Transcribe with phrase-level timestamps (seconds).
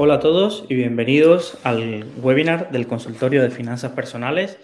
[0.00, 4.56] Hola a todos y bienvenidos al webinar del consultorio de finanzas personales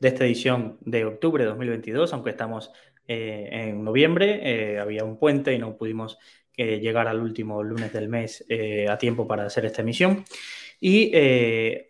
[0.00, 2.72] de esta edición de octubre de 2022, aunque estamos
[3.08, 6.18] eh, en noviembre, eh, había un puente y no pudimos
[6.58, 8.44] eh, llegar al último lunes del mes
[8.86, 10.26] a tiempo para hacer esta emisión.
[10.78, 11.10] Y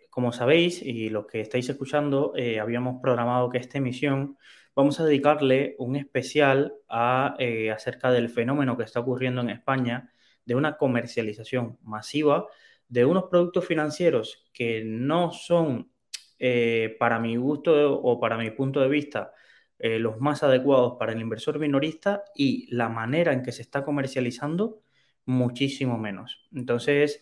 [0.09, 4.37] como sabéis, y los que estáis escuchando, habíamos programado que esta emisión
[4.77, 7.35] vamos a dedicarle un especial a,
[7.73, 10.13] acerca del fenómeno que está ocurriendo en España
[10.45, 12.47] de una comercialización masiva
[12.93, 15.91] de unos productos financieros que no son,
[16.37, 19.33] eh, para mi gusto o para mi punto de vista,
[19.79, 23.83] eh, los más adecuados para el inversor minorista y la manera en que se está
[23.83, 24.83] comercializando,
[25.25, 26.47] muchísimo menos.
[26.53, 27.19] Entonces,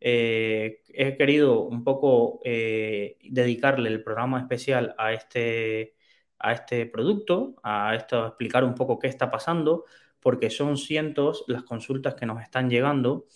[0.00, 5.94] eh, he querido un poco dedicarle el programa especial a este,
[6.40, 9.84] a este producto, a esto, a explicar un poco qué está pasando,
[10.18, 13.26] porque son cientos las consultas que nos están llegando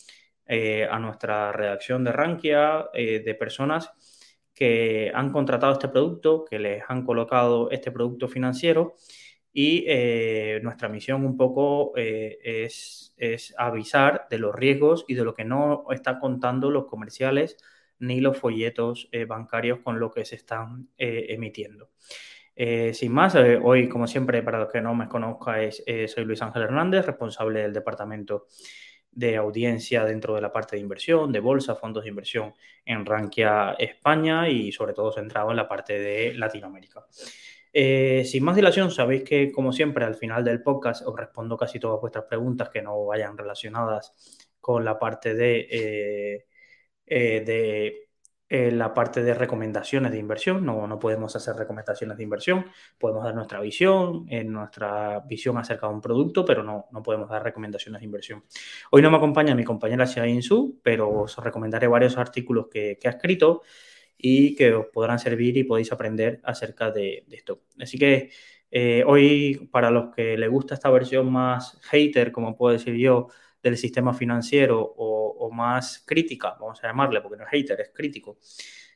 [0.49, 3.91] eh, a nuestra redacción de Rankia eh, de personas
[4.55, 8.95] que han contratado este producto, que les han colocado este producto financiero
[9.53, 15.35] y eh, nuestra misión un poco es, es, avisar de los riesgos y de lo
[15.35, 17.57] que no están contando los comerciales
[17.99, 21.91] ni los folletos bancarios con lo que se están emitiendo.
[22.93, 27.07] sin más, hoy, como siempre, para los que no me conozcáis, soy Luis Ángel Hernández,
[27.07, 28.47] responsable del departamento
[29.17, 33.75] de audiencia dentro de la parte de inversión, de bolsa, fondos de inversión en Rankia
[33.79, 37.07] España y sobre todo centrado en la parte de Latinoamérica.
[37.73, 41.81] Eh, sin más dilación, sabéis que como siempre al final del podcast os respondo casi
[41.81, 44.15] todas vuestras preguntas que no vayan relacionadas
[44.61, 46.47] con la parte de, eh,
[47.07, 48.06] eh, de
[48.49, 50.65] en la parte de recomendaciones de inversión.
[50.65, 52.67] No, no podemos hacer recomendaciones de inversión,
[52.99, 57.29] podemos dar nuestra visión, en nuestra visión acerca de un producto, pero no, no podemos
[57.29, 58.45] dar recomendaciones de inversión.
[58.91, 63.09] Hoy no me acompaña mi compañera Xiaoyin Su, pero os recomendaré varios artículos que, que,
[63.09, 63.63] ha escrito
[64.17, 67.63] y que os podrán servir y podéis aprender acerca de, de esto.
[67.81, 68.31] Así que
[68.71, 73.29] eh, hoy, para los que les gusta esta versión más hater, como puedo decir yo,
[73.63, 78.39] del sistema financiero o, más crítica, vamos a llamarle, porque no es hater, es crítico,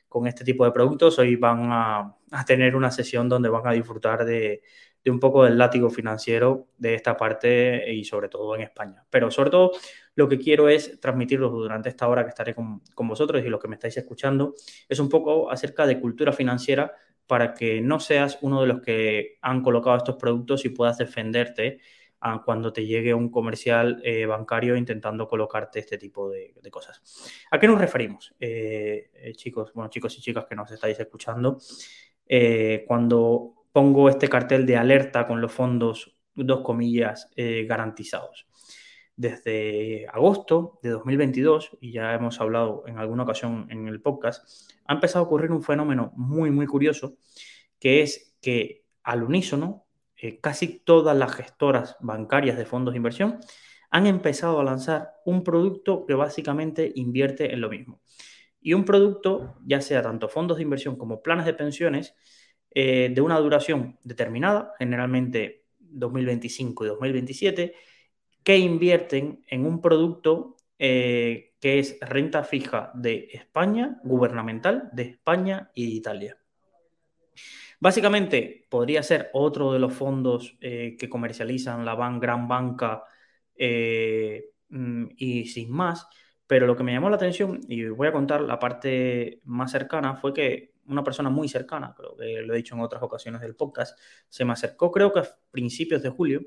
[0.07, 4.25] con este tipo de productos, hoy van a, tener una sesión donde van a disfrutar
[4.25, 4.61] de,
[5.05, 9.03] un poco del látigo financiero de esta parte y sobre todo en España.
[9.09, 9.71] Pero sobre todo
[10.15, 13.59] lo que quiero es transmitirlo durante esta hora que estaré con, con, vosotros y los
[13.59, 14.53] que me estáis escuchando,
[14.87, 16.93] es un poco acerca de cultura financiera
[17.25, 21.79] para que no seas uno de los que han colocado estos productos y puedas defenderte
[22.45, 27.01] cuando te llegue un comercial eh, bancario intentando colocarte este tipo de, cosas.
[27.49, 29.71] ¿A qué nos referimos, eh, eh, chicos?
[29.73, 31.57] Bueno, chicos y chicas que nos estáis escuchando,
[32.87, 38.47] cuando pongo este cartel de alerta con los fondos, dos comillas, garantizados.
[39.17, 44.93] Desde agosto de 2022, y ya hemos hablado en alguna ocasión en el podcast, ha
[44.93, 47.17] empezado a ocurrir un fenómeno muy, muy curioso,
[47.79, 49.80] que es que al unísono
[50.21, 53.39] eh, casi todas las gestoras bancarias de fondos de inversión
[53.89, 58.01] han empezado a lanzar un producto que básicamente invierte en lo mismo.
[58.61, 62.15] Y un producto, ya sea tanto fondos de inversión como planes de pensiones,
[62.69, 67.73] eh, de una duración determinada, generalmente 2025 y 2027,
[68.43, 75.71] que invierten en un producto eh, que es renta fija de España, gubernamental, de España
[75.73, 76.40] y de Italia.
[77.81, 83.03] Básicamente, podría ser otro de los fondos eh, que comercializan la gran banca
[83.55, 86.07] eh, mm, y sin más,
[86.45, 90.15] pero lo que me llamó la atención, y voy a contar la parte más cercana,
[90.15, 93.55] fue que una persona muy cercana, creo que lo he dicho en otras ocasiones del
[93.55, 93.97] podcast,
[94.29, 96.43] se me acercó creo que a principios de julio,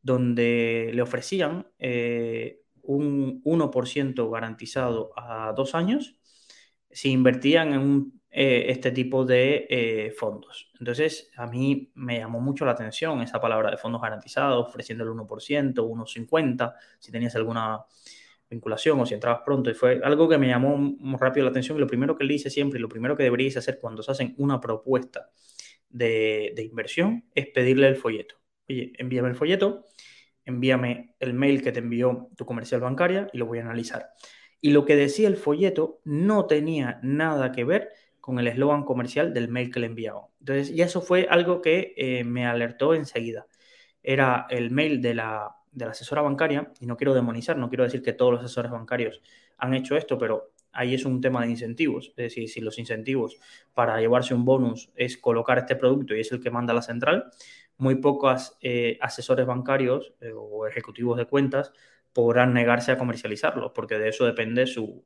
[0.00, 6.16] donde le ofrecían eh, un 1% garantizado a dos años.
[6.90, 10.70] Si invertían en un eh, este tipo de eh, fondos.
[10.78, 15.10] Entonces, a mí me llamó mucho la atención esa palabra de fondos garantizados, ofreciendo el
[15.10, 17.84] 1%, 1,50, si tenías alguna
[18.48, 19.68] vinculación o si entrabas pronto.
[19.68, 21.76] Y fue algo que me llamó muy rápido la atención.
[21.76, 24.12] Y lo primero que le hice siempre y lo primero que deberíais hacer cuando se
[24.12, 25.28] hacen una propuesta
[25.90, 28.36] de, de inversión es pedirle el folleto.
[28.66, 29.84] Oye, envíame el folleto,
[30.46, 34.08] envíame el mail que te envió tu comercial bancaria y lo voy a analizar.
[34.62, 37.90] Y lo que decía el folleto no tenía nada que ver
[38.22, 40.28] con el eslogan comercial del mail que le enviaba.
[40.38, 43.48] Entonces, y eso fue algo que eh, me alertó enseguida.
[44.00, 47.82] Era el mail de la, de la asesora bancaria, y no quiero demonizar, no quiero
[47.82, 49.20] decir que todos los asesores bancarios
[49.58, 52.10] han hecho esto, pero ahí es un tema de incentivos.
[52.10, 53.38] Es decir, si los incentivos
[53.74, 57.24] para llevarse un bonus es colocar este producto y es el que manda la central,
[57.76, 61.72] muy pocos eh, asesores bancarios eh, o ejecutivos de cuentas
[62.12, 65.04] podrán negarse a comercializarlo, porque de eso depende su,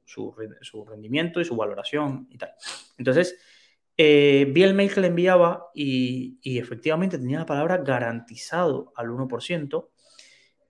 [0.86, 2.52] rendimiento y su valoración y tal.
[2.98, 3.38] Entonces,
[3.96, 9.08] eh, vi el mail que le enviaba y, y, efectivamente tenía la palabra garantizado al
[9.08, 9.90] 1%.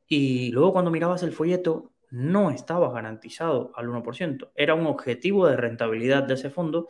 [0.08, 4.52] Y luego cuando mirabas el folleto, no estaba garantizado al 1%.
[4.54, 6.86] Era un objetivo de rentabilidad de ese fondo,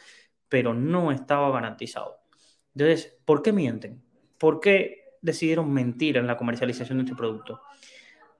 [0.48, 2.20] pero no estaba garantizado.
[2.75, 4.02] Entonces, ¿por qué mienten?
[4.38, 7.62] ¿Por qué decidieron mentir en la comercialización de este producto?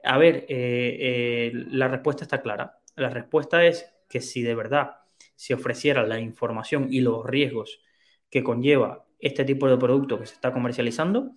[0.07, 2.79] A ver, eh, eh, la respuesta está clara.
[2.95, 4.99] La respuesta es que si de verdad
[5.35, 7.81] se ofreciera la información y los riesgos
[8.31, 11.33] que conlleva este tipo de producto que se está comercializando,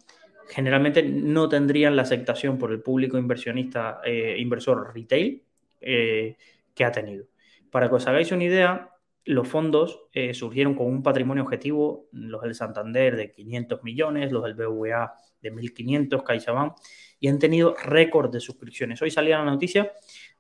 [0.48, 5.44] generalmente no tendrían la aceptación por el público inversionista, eh, inversor retail
[5.82, 6.38] eh,
[6.76, 7.26] que ha tenido.
[7.72, 8.92] Para que os hagáis una idea,
[9.26, 14.56] los fondos surgieron con un patrimonio objetivo, los del Santander de 500 millones, los del
[14.56, 16.74] BVA de 1.500, CaixaBank,
[17.20, 19.02] y han tenido récord de suscripciones.
[19.02, 19.92] Hoy salía la noticia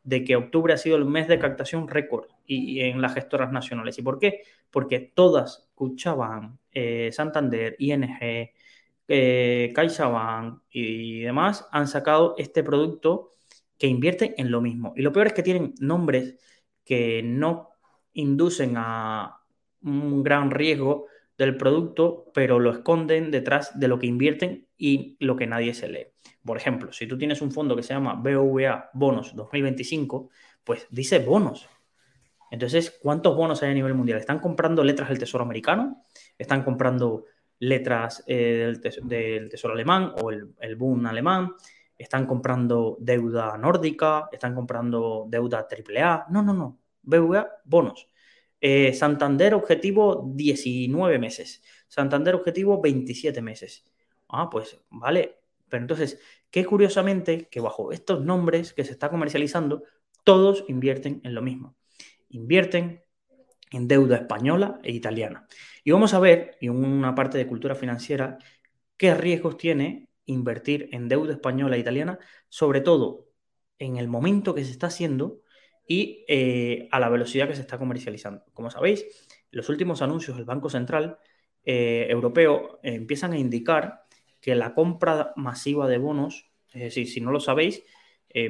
[0.04, 3.98] de que octubre ha sido el mes de captación récord y, en las gestoras nacionales.
[4.00, 4.44] ¿Y por qué?
[4.72, 6.60] Porque todas, CaixaBank,
[7.12, 8.52] Santander, ING,
[9.08, 13.32] eh, CaixaBank y demás han sacado este producto
[13.78, 14.94] que invierte en lo mismo.
[14.96, 16.36] Y lo peor es que tienen nombres
[16.86, 17.70] que no
[18.14, 19.42] inducen a
[19.82, 25.36] un gran riesgo del producto, pero lo esconden detrás de lo que invierten y lo
[25.38, 26.08] que nadie se lee.
[26.44, 30.30] Por ejemplo, si tú tienes un fondo que se llama BVA Bonos 2025,
[30.64, 31.68] pues dice bonos.
[32.52, 34.20] Entonces, ¿cuántos bonos hay a nivel mundial?
[34.20, 36.04] ¿Están comprando letras del Tesoro americano?
[36.38, 37.26] ¿Están comprando
[37.60, 41.54] letras eh, del, tesoro alemán o el, el alemán,
[41.98, 46.28] están comprando deuda nórdica, están comprando deuda AAA.
[46.30, 46.80] No, no, no.
[47.04, 48.08] BVA, bonos.
[48.62, 51.62] Eh, Santander objetivo 19 meses.
[51.88, 53.84] Santander objetivo 27 meses.
[54.30, 55.40] Ah, pues vale.
[55.70, 56.20] Pero entonces,
[56.52, 59.84] qué curiosamente que bajo estos nombres que se está comercializando,
[60.24, 61.76] todos invierten en lo mismo.
[62.30, 63.04] Invierten
[63.72, 65.48] en deuda española e italiana.
[65.84, 68.38] Y vamos a ver, en una parte de cultura financiera,
[68.98, 72.20] qué riesgos tiene invertir en deuda española e italiana,
[72.50, 73.30] sobre todo
[73.80, 75.42] en el momento que se está haciendo
[75.88, 78.44] y eh, a la velocidad que se está comercializando.
[78.54, 79.06] Como sabéis,
[79.52, 81.18] los últimos anuncios del Banco Central
[81.64, 84.04] eh, Europeo eh, empiezan a indicar
[84.42, 87.84] que la compra masiva de bonos, es decir, si no lo sabéis,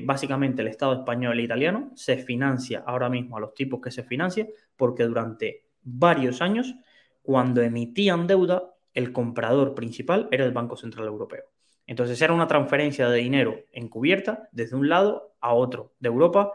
[0.03, 4.03] básicamente el Estado español e italiano se financia ahora mismo a los tipos que se
[4.03, 6.75] financia porque durante varios años,
[7.21, 11.43] cuando emitían deuda, el comprador principal era el Banco Central Europeo.
[11.87, 16.51] Entonces era una transferencia de dinero encubierta desde un lado a otro de Europa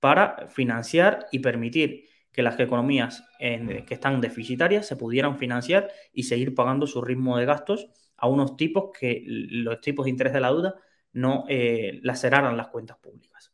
[0.00, 6.54] para financiar y permitir que las economías que están deficitarias se pudieran financiar y seguir
[6.54, 7.88] pagando su ritmo de gastos
[8.18, 10.74] a unos tipos que los tipos de interés de la deuda
[11.12, 13.52] no eh, laceraran las cuentas públicas.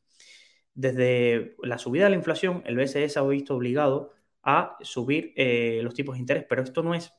[0.74, 4.12] Desde la subida de la inflación, el BCE se ha visto obligado
[4.42, 7.12] a subir eh, los tipos de interés, pero esto no es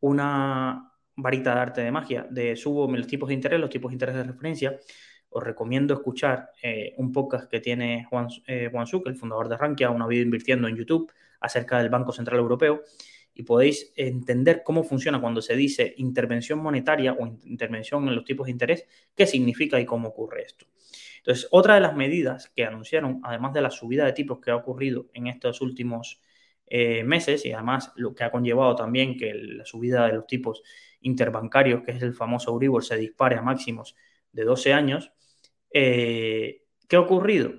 [0.00, 3.94] una varita de arte de magia, de subo los tipos de interés, los tipos de
[3.94, 4.78] interés de referencia.
[5.30, 9.56] Os recomiendo escuchar eh, un podcast que tiene Juan, eh, Juan Suk, el fundador de
[9.56, 12.82] Rankia, una video invirtiendo en YouTube acerca del Banco Central Europeo
[13.38, 18.46] y podéis entender cómo funciona cuando se dice intervención monetaria o intervención en los tipos
[18.46, 20.66] de interés, qué significa y cómo ocurre esto.
[21.18, 24.56] Entonces, otra de las medidas que anunciaron, además de la subida de tipos que ha
[24.56, 26.20] ocurrido en estos últimos
[26.66, 30.64] eh, meses y además lo que ha conllevado también que la subida de los tipos
[31.00, 33.94] interbancarios, que es el famoso Euribor, se dispare a máximos
[34.32, 35.12] de 12 años,
[35.72, 37.52] eh, ¿qué ha ocurrido?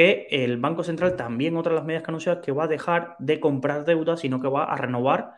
[0.00, 2.68] Que el Banco Central también, otra de las medidas que ha anunciado, que va a
[2.68, 5.34] dejar de comprar deuda, sino que va a renovar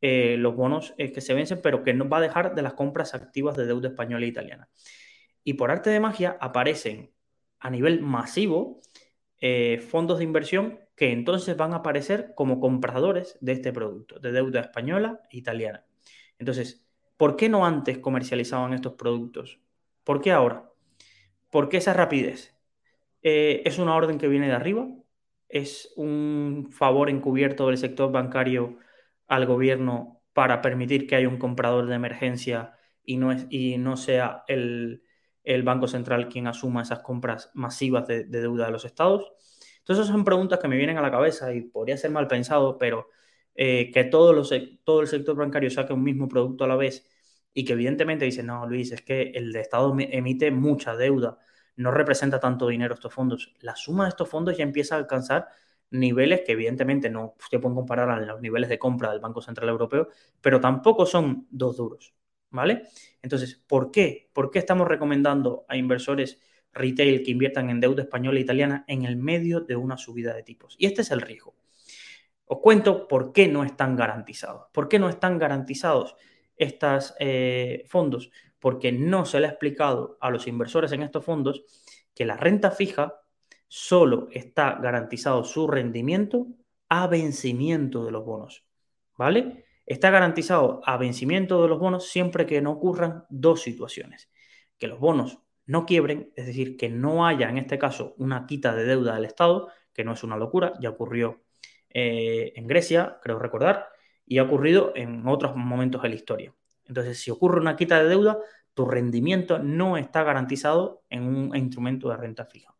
[0.00, 3.14] eh, los bonos que se vencen, pero que no va a dejar de las compras
[3.14, 4.70] activas de deuda española e italiana.
[5.44, 7.12] Y por arte de magia aparecen
[7.60, 8.80] a nivel masivo
[9.86, 14.60] fondos de inversión que entonces van a aparecer como compradores de este producto, de deuda
[14.62, 15.84] española e italiana.
[16.38, 19.60] Entonces, ¿por qué no antes comercializaban estos productos?
[20.04, 20.72] ¿Por qué ahora?
[21.50, 22.55] ¿Por qué esa rapidez?
[23.22, 24.88] Eh, ¿Es una orden que viene de arriba?
[25.48, 28.78] ¿Es un favor encubierto del sector bancario
[29.26, 33.96] al gobierno para permitir que haya un comprador de emergencia y no, es, y no
[33.96, 35.02] sea el,
[35.64, 39.32] Banco Central quien asuma esas compras masivas de deuda de los estados?
[39.78, 43.08] Entonces son preguntas que me vienen a la cabeza y podría ser mal pensado, pero
[43.54, 44.52] eh, que todo, los,
[44.84, 47.08] todo el sector bancario saque un mismo producto a la vez
[47.54, 51.38] y que evidentemente dicen, no, Luis, es que el Estado emite mucha deuda,
[51.76, 53.54] no representa tanto dinero estos fondos.
[53.60, 55.48] La suma de estos fondos ya empieza a alcanzar
[55.90, 59.68] niveles que evidentemente no se pueden comparar a los niveles de compra del Banco Central
[59.68, 60.08] Europeo,
[60.40, 62.14] pero tampoco son dos duros,
[62.50, 62.88] ¿vale?
[63.22, 64.30] Entonces, ¿por qué?
[64.32, 66.40] ¿Por qué estamos recomendando a inversores
[66.72, 70.42] retail que inviertan en deuda española e italiana en el medio de una subida de
[70.42, 70.74] tipos?
[70.78, 71.54] Y este es el riesgo.
[72.46, 74.66] Os cuento por qué no están garantizados.
[74.72, 76.16] ¿Por qué no están garantizados
[76.56, 78.30] estos eh, fondos?
[78.58, 81.62] Porque no se le ha explicado a los inversores en estos fondos
[82.14, 83.20] que la renta fija
[83.68, 86.46] solo está garantizado su rendimiento
[86.88, 88.64] a vencimiento de los bonos.
[89.16, 89.64] ¿Vale?
[89.86, 94.30] Está garantizado a vencimiento de los bonos siempre que no ocurran dos situaciones.
[94.78, 98.74] Que los bonos no quiebren, es decir, que no haya en este caso una quita
[98.74, 101.42] de deuda del Estado, que no es una locura, ya ocurrió
[101.90, 103.88] eh, en Grecia, creo recordar,
[104.26, 106.54] y ha ocurrido en otros momentos de la historia.
[106.88, 108.38] Entonces, si ocurre una quita de deuda,
[108.74, 112.74] tu rendimiento no está garantizado en un instrumento de renta fija.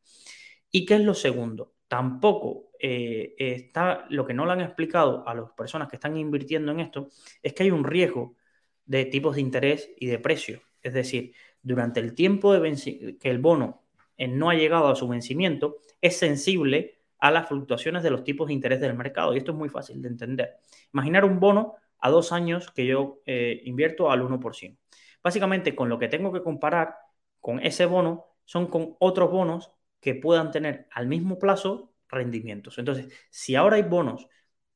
[0.71, 1.75] ¿Y qué es lo segundo?
[1.89, 6.73] Tampoco eh, está, lo que no le han explicado a las personas que están invirtiendo
[6.73, 7.09] en esto,
[7.43, 8.37] es que hay un riesgo
[8.85, 10.61] de tipos de interés y de precio.
[10.83, 11.33] Es decir,
[11.63, 13.83] durante el tiempo que el bono
[14.17, 18.49] eh, no ha llegado a su vencimiento, es sensible a las fluctuaciones de los tipos
[18.49, 19.35] de interés del mercado.
[19.35, 20.57] Y esto es muy fácil de entender.
[20.93, 24.79] Imaginar un bono a dos años que yo eh, invierto al 1%.
[25.23, 26.97] Básicamente, con lo que tengo que comparar
[27.41, 32.79] con ese bono son con otros bonos que puedan tener al mismo plazo rendimientos.
[32.79, 34.29] Entonces, si ahora hay bonos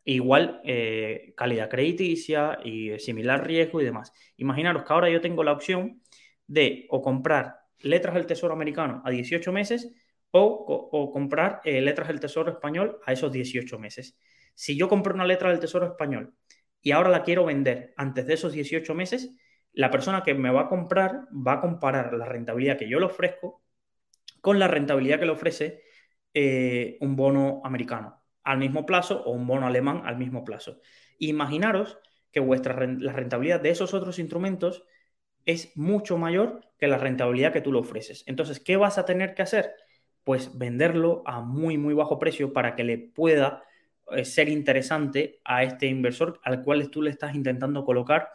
[0.05, 5.53] igual eh, calidad crediticia y similar riesgo y demás, imaginaros que ahora yo tengo la
[5.53, 6.03] opción
[6.47, 9.93] de o comprar letras del Tesoro americano a 18 meses
[10.33, 14.17] o, comprar eh, letras del Tesoro español a esos 18 meses.
[14.55, 16.35] Si yo compro una letra del Tesoro español
[16.83, 19.35] y ahora la quiero vender antes de esos 18 meses,
[19.73, 23.07] la persona que me va a comprar va a comparar la rentabilidad que yo le
[23.07, 23.63] ofrezco
[24.41, 25.83] con la rentabilidad que le ofrece
[26.35, 30.81] eh, un bono americano al mismo plazo o un bono alemán al mismo plazo.
[31.19, 31.99] Imaginaros
[32.33, 34.85] que vuestra, la rentabilidad de esos otros instrumentos
[35.45, 38.25] es mucho mayor que la rentabilidad que tú le ofreces.
[38.27, 39.75] Entonces, ¿qué vas a tener que hacer?
[40.25, 43.63] Pues venderlo a muy, muy bajo precio para que le pueda
[44.25, 48.29] ser interesante a este inversor al cual tú le estás intentando colocar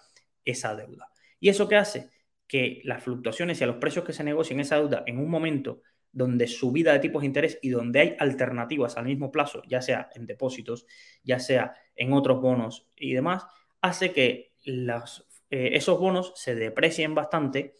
[0.43, 1.09] esa deuda.
[1.39, 2.09] ¿Y eso qué hace?
[2.47, 5.81] Que las fluctuaciones y a los precios que se negocian esa deuda en un momento
[6.15, 10.09] donde subida de tipos de interés y donde hay alternativas al mismo plazo, ya sea
[10.15, 10.85] en depósitos,
[11.23, 13.45] ya sea en otros bonos y demás,
[13.81, 17.75] hace que eh, esos bonos se deprecien bastante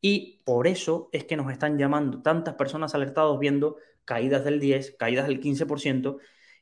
[0.00, 4.96] y por eso es que nos están llamando tantas personas alertados viendo caídas del 10,
[4.96, 6.18] caídas del 15%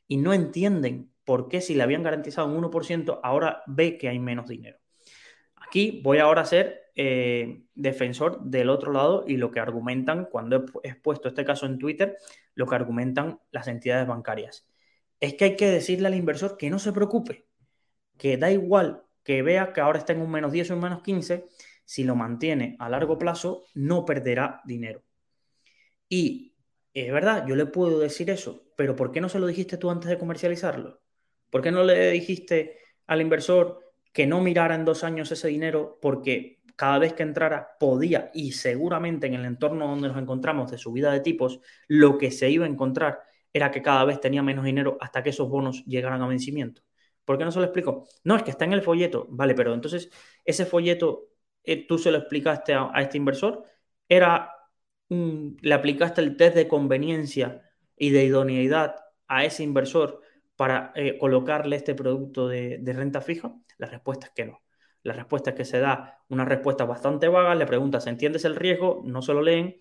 [0.09, 4.19] y no entienden por qué si le habían garantizado un 1%, ahora ve que hay
[4.19, 4.79] menos dinero.
[5.55, 10.65] Aquí voy ahora a ser eh, defensor del otro lado y lo que argumentan, cuando
[10.83, 12.17] he expuesto este caso en Twitter,
[12.55, 14.67] lo que argumentan las entidades bancarias.
[15.19, 17.45] Es que hay que decirle al inversor que no se preocupe,
[18.17, 21.03] que da igual que vea que ahora está en un menos 10 o un menos
[21.03, 21.45] 15,
[21.85, 25.03] si lo mantiene a largo plazo, no perderá dinero.
[26.07, 26.48] Y
[27.01, 29.89] es verdad, yo le puedo decir eso, pero ¿por qué no se lo dijiste tú
[29.89, 31.01] antes de comercializarlo?
[31.49, 32.77] ¿Por qué no le dijiste
[33.07, 33.79] al inversor
[34.13, 38.53] que no mirara en dos años ese dinero porque cada vez que entrara podía y
[38.53, 42.65] seguramente en el entorno donde nos encontramos de subida de tipos, lo que se iba
[42.65, 43.19] a encontrar
[43.51, 46.81] era que cada vez tenía menos dinero hasta que esos bonos llegaran a vencimiento.
[47.25, 48.07] ¿Por qué no se lo explico?
[48.23, 49.27] No, es que está en el folleto.
[49.29, 50.09] Vale, pero entonces
[50.45, 51.29] ese folleto
[51.63, 53.63] eh, tú se lo explicaste a, este inversor.
[54.07, 54.51] Era
[55.09, 57.63] le aplicaste el test de conveniencia
[57.97, 58.95] y de idoneidad
[59.27, 60.21] a ese inversor
[60.55, 63.53] para eh, colocarle este producto de renta fija.
[63.77, 64.61] La respuesta es que no.
[65.03, 69.01] La respuesta es que se da una respuesta bastante vaga, le preguntas, ¿entiendes el riesgo?
[69.05, 69.77] No se lo leen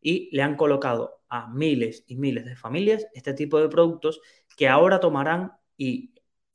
[0.00, 4.20] y le han colocado a miles y miles de familias este tipo de productos
[4.56, 6.14] que ahora tomarán y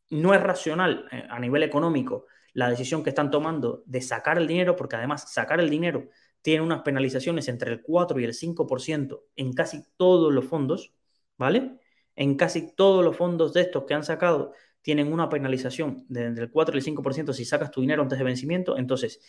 [0.10, 4.48] no es racional eh, a nivel económico la decisión que están tomando de sacar el
[4.48, 6.08] dinero, porque además sacar el dinero
[6.46, 10.94] tiene unas penalizaciones entre el 4 y el 5% en casi todos los fondos,
[11.40, 11.80] ¿vale?
[12.16, 16.44] En casi todos los fondos de estos que han sacado tienen una penalización de entre
[16.44, 18.78] el 4 y el 5% si sacas tu dinero antes de vencimiento.
[18.78, 19.22] Entonces,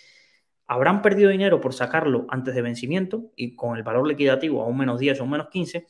[0.66, 4.76] habrán perdido dinero por sacarlo antes de vencimiento y con el valor liquidativo a un
[4.76, 5.86] menos 10 o un menos 15,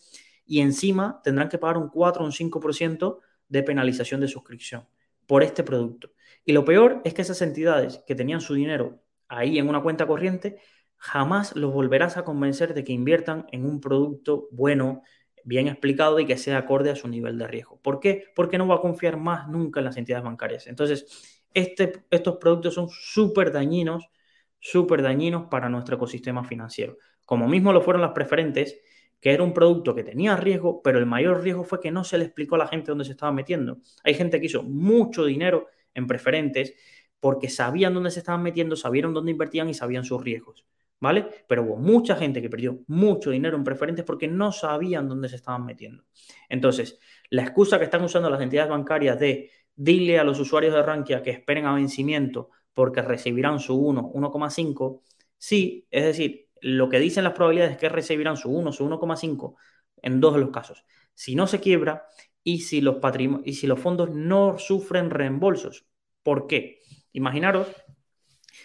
[0.47, 3.19] y encima tendrán que pagar un 4 o un 5%
[3.49, 4.87] de penalización de suscripción
[5.27, 6.13] por este producto.
[6.45, 10.07] Y lo peor es que esas entidades que tenían su dinero ahí en una cuenta
[10.07, 10.61] corriente,
[10.97, 15.03] jamás los volverás a convencer de que inviertan en un producto bueno,
[15.45, 17.81] bien explicado y que sea acorde a su nivel de riesgo.
[17.81, 18.25] ¿Por qué?
[18.35, 20.67] Porque no va a confiar más nunca en las entidades bancarias.
[20.67, 24.11] Entonces, este, estos productos son súper dañinos,
[24.59, 26.99] súper dañinos para nuestro ecosistema financiero.
[27.25, 28.81] Como mismo lo fueron las preferentes,
[29.21, 32.19] que era un producto que tenía riesgo, pero el mayor riesgo fue que no se
[32.19, 33.79] le explicó a la gente dónde se estaba metiendo.
[34.05, 36.75] Hay gente que hizo mucho dinero en preferentes
[37.21, 40.67] porque sabían dónde se estaban metiendo, sabían dónde invertían y sabían sus riesgos.
[40.99, 41.27] ¿Vale?
[41.47, 45.37] Pero hubo mucha gente que perdió mucho dinero en preferentes porque no sabían dónde se
[45.37, 46.05] estaban metiendo.
[46.49, 46.99] Entonces,
[47.29, 51.23] la excusa que están usando las entidades bancarias de dile a los usuarios de Rankia
[51.23, 55.03] que esperen a vencimiento porque recibirán su 1, 1,5,
[55.37, 59.55] sí, es decir, lo que dicen las probabilidades es que recibirán su 1, su 1,5
[60.03, 60.85] en dos de los casos.
[61.15, 62.07] Si no se quiebra
[62.43, 62.97] y si los,
[63.45, 65.87] y si los fondos no sufren reembolsos.
[66.23, 66.81] ¿Por qué?
[67.13, 67.69] Imaginaros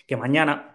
[0.07, 0.70] que mañana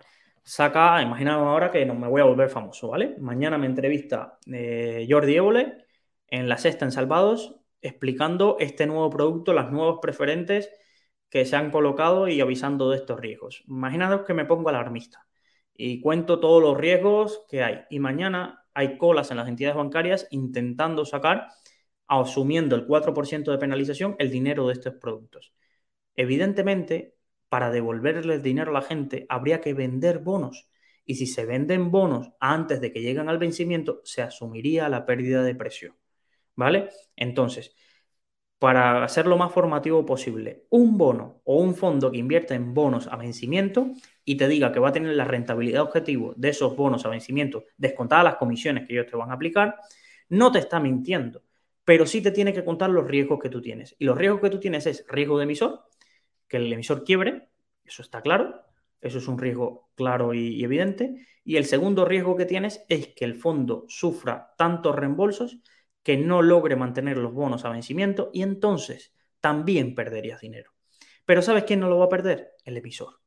[0.47, 3.17] saca, imaginaros ahora que no me voy a volver famoso, ¿vale?
[3.19, 5.85] Mañana me entrevista eh, Jordi Évole
[6.29, 10.71] en la sexta en Salvados explicando este nuevo producto, las nuevas preferentes
[11.29, 13.65] que se han colocado y avisando de estos riesgos.
[13.67, 15.27] Imaginaros que me pongo alarmista
[15.75, 17.81] y cuento todos los riesgos que hay.
[17.91, 21.49] Y mañana hay colas en las entidades bancarias intentando sacar,
[22.07, 25.53] asumiendo el 4% de penalización, el dinero de estos productos.
[26.15, 27.16] Evidentemente,
[27.57, 30.69] para devolverle el dinero a la gente, habría que vender bonos.
[31.07, 35.43] Y si se venden bonos antes de que lleguen al vencimiento, se asumiría la pérdida
[35.43, 35.97] de precio.
[36.55, 36.91] ¿Vale?
[37.17, 37.75] Entonces,
[38.59, 43.07] para hacer lo más formativo posible, un bono o un fondo que invierta en bonos
[43.07, 43.91] a vencimiento
[44.23, 47.65] y te diga que va a tener la rentabilidad objetivo de esos bonos a vencimiento,
[47.79, 49.77] descontadas las comisiones que ellos te van a aplicar,
[50.29, 51.43] no te está mintiendo,
[51.87, 53.97] pero sí te tiene que contar los riesgos que tú tienes.
[53.99, 55.87] Y los riesgos que tú tienes es riesgo de emisor,
[56.49, 57.49] que el emisor quiebre,
[57.85, 58.67] eso está claro,
[59.01, 61.27] eso es un riesgo claro y, evidente.
[61.45, 65.59] Y el segundo riesgo que tienes es que el fondo sufra tantos reembolsos
[66.03, 70.73] que no logre mantener los bonos a vencimiento y entonces también perderías dinero.
[71.25, 72.53] Pero ¿sabes quién no lo va a perder?
[72.65, 73.21] El emisor.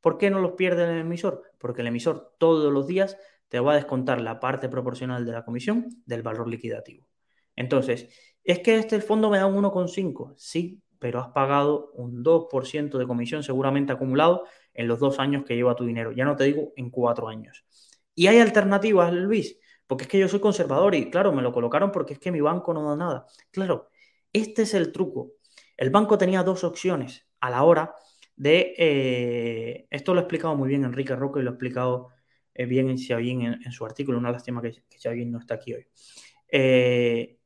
[0.00, 1.42] ¿Por qué no los pierde el emisor?
[1.58, 3.16] Porque el emisor todos los días
[3.48, 7.08] te va a descontar la parte proporcional de la comisión del valor liquidativo.
[7.56, 8.08] Entonces,
[8.42, 10.34] ¿es que este fondo me da un 1,5?
[10.36, 15.54] Sí, pero has pagado un 2% de comisión seguramente acumulado en los dos años que
[15.54, 16.12] lleva tu dinero.
[16.12, 17.66] Ya no te digo en cuatro años.
[18.14, 19.58] ¿Y hay alternativas, Luis?
[19.86, 22.40] Porque es que yo soy conservador y claro, me lo colocaron porque es que mi
[22.40, 23.26] banco no da nada.
[23.50, 23.90] Claro,
[24.32, 25.32] este es el truco.
[25.76, 27.94] El banco tenía dos opciones a la hora
[28.34, 28.74] de...
[28.78, 32.08] Eh, esto lo ha explicado muy bien Enrique Roca y lo ha explicado
[32.54, 32.96] eh, bien en
[33.42, 34.16] en, su artículo.
[34.16, 35.86] Una lástima que, que no está aquí hoy.
[36.48, 37.36] Eh,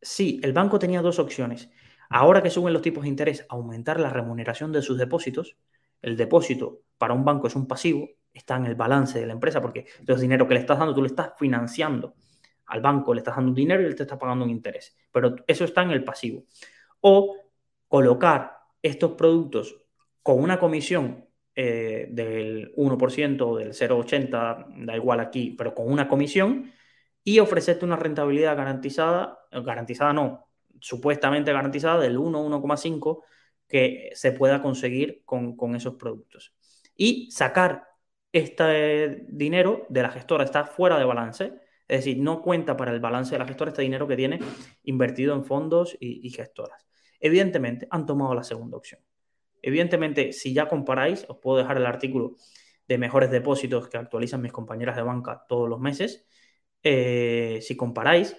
[0.00, 1.68] sí, el banco tenía dos opciones.
[2.12, 5.56] Ahora que suben los tipos de interés, aumentar la remuneración de sus depósitos.
[6.00, 9.60] El depósito para un banco es un pasivo, está en el balance de la empresa
[9.60, 12.14] porque el dinero que le estás dando, tú le estás financiando
[12.66, 14.96] al banco, le estás dando un dinero y él te está pagando un interés.
[15.10, 16.44] Pero eso está en el pasivo.
[17.00, 17.36] O
[17.88, 19.76] colocar estos productos
[20.22, 26.08] con una comisión eh, del 1% o del 0,80, da igual aquí, pero con una
[26.08, 26.72] comisión
[27.24, 30.51] y ofrecerte una rentabilidad garantizada, garantizada no,
[30.82, 33.22] supuestamente garantizada del 1, 1,5
[33.68, 36.54] que se pueda conseguir con, esos productos.
[36.96, 37.84] Y sacar
[38.32, 41.52] este dinero de la gestora está fuera de balance,
[41.86, 44.40] es decir, no cuenta para el balance de la gestora este dinero que tiene
[44.82, 46.86] invertido en fondos y, y gestoras.
[47.20, 49.00] Evidentemente, han tomado la segunda opción.
[49.62, 52.34] Evidentemente, si ya comparáis, os puedo dejar el artículo
[52.88, 56.26] de mejores depósitos que actualizan mis compañeras de banca todos los meses.
[56.82, 58.36] Eh, si comparáis,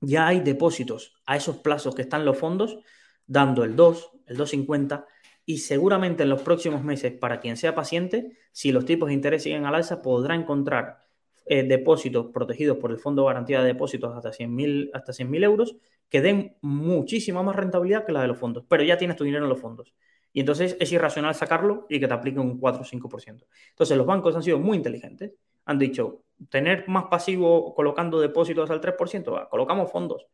[0.00, 2.78] ya hay depósitos a esos plazos que están los fondos
[3.26, 5.06] dando el 2, el 2,50
[5.46, 9.42] y seguramente en los próximos meses, para quien sea paciente, si los tipos de interés
[9.42, 10.98] siguen al alza, podrá encontrar
[11.46, 15.76] eh, depósitos protegidos por el Fondo de Garantía de Depósitos hasta 100.000 hasta 100 euros
[16.08, 19.44] que den muchísima más rentabilidad que la de los fondos, pero ya tienes tu dinero
[19.44, 19.94] en los fondos.
[20.32, 23.46] Y entonces es irracional sacarlo y que te aplique un 4 o 5%.
[23.70, 25.32] Entonces los bancos han sido muy inteligentes
[25.66, 30.26] han dicho, tener más pasivo colocando depósitos al 3%, colocamos fondos.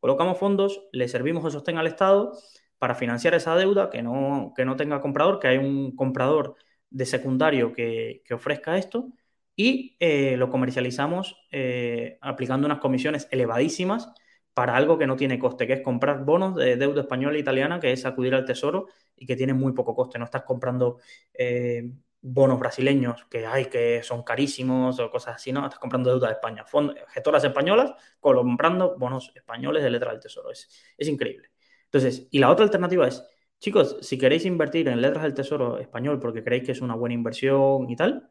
[0.00, 2.32] Colocamos fondos, le servimos de sostén al Estado
[2.78, 6.56] para financiar esa deuda, que no, que no tenga comprador, que hay un comprador
[6.90, 9.08] de secundario que, ofrezca esto
[9.54, 14.12] y eh, lo comercializamos eh, aplicando unas comisiones elevadísimas
[14.56, 17.78] para algo que no tiene coste, que es comprar bonos de deuda española e italiana,
[17.78, 20.18] que es acudir al tesoro y que tiene muy poco coste.
[20.18, 20.98] No estás comprando
[21.34, 21.90] eh,
[22.28, 25.64] bonos brasileños que hay que son carísimos o cosas así, ¿no?
[25.64, 26.64] Estás comprando deuda de España.
[27.08, 30.50] gestoras españolas comprando bonos españoles de letras del tesoro.
[30.50, 31.50] Es, es increíble.
[31.84, 33.22] Entonces, y la otra alternativa es,
[33.60, 37.14] chicos, si queréis invertir en letras del tesoro español porque creéis que es una buena
[37.14, 38.30] inversión y tal,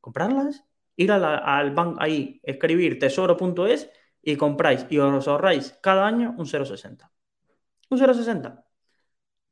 [0.00, 0.64] comprarlas,
[0.96, 3.90] ir al banco ahí, escribir tesoro.es,
[4.22, 7.10] y compráis y os ahorráis cada año un 0,60.
[7.90, 8.64] Un 0,60.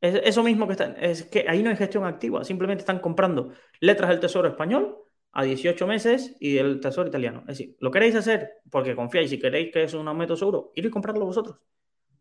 [0.00, 3.52] Es eso mismo que están, es que ahí no hay gestión activa, simplemente están comprando
[3.80, 4.96] letras del Tesoro español
[5.32, 7.40] a 18 meses y del Tesoro italiano.
[7.40, 10.86] Es decir, lo queréis hacer porque confiáis y queréis que es un aumento seguro, ir
[10.86, 11.58] y comprarlo vosotros.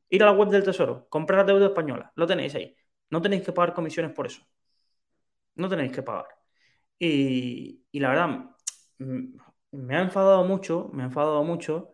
[0.09, 2.75] Ir a la web del Tesoro, comprar deuda española, lo tenéis ahí.
[3.09, 4.41] No tenéis que pagar comisiones por eso.
[5.55, 6.27] No tenéis que pagar.
[6.99, 8.27] Y, y la verdad,
[8.99, 9.37] mm,
[9.71, 11.91] me ha enfadado mucho, me ha enfadado mucho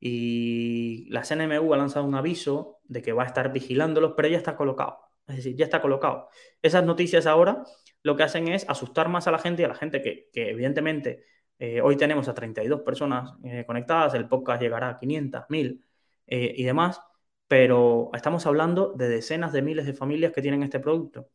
[0.00, 4.36] y la CNMU ha lanzado un aviso de que va a estar vigilándolos, pero ya
[4.36, 4.98] está colocado.
[5.26, 6.28] Es decir, ya está colocado.
[6.60, 7.64] Esas noticias ahora
[8.04, 11.24] lo que hacen es asustar más a la gente y a la gente que, evidentemente
[11.58, 15.84] eh, hoy tenemos a 32 personas eh, conectadas, el podcast llegará a 500, 1000
[16.26, 17.00] eh, y demás,
[17.48, 21.30] pero estamos hablando de decenas de miles de familias que tienen este producto,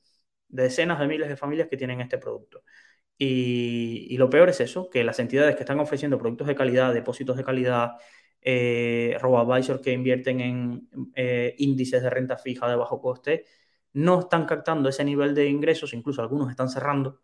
[0.48, 2.64] de decenas de miles de familias que tienen este producto.
[3.18, 7.36] Y, lo peor es eso, que las entidades que están ofreciendo productos de calidad, depósitos
[7.38, 7.92] de calidad,
[8.42, 10.90] eh, robo-advisor que invierten en
[11.58, 13.46] índices de renta fija de bajo coste,
[13.94, 17.22] no están captando ese nivel de ingresos, incluso algunos están cerrando,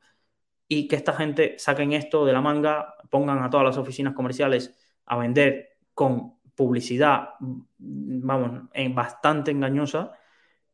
[0.67, 4.75] y que esta gente saquen esto de la manga, pongan a todas las oficinas comerciales
[5.05, 7.29] a vender con publicidad,
[7.77, 10.13] vamos, en bastante engañosa,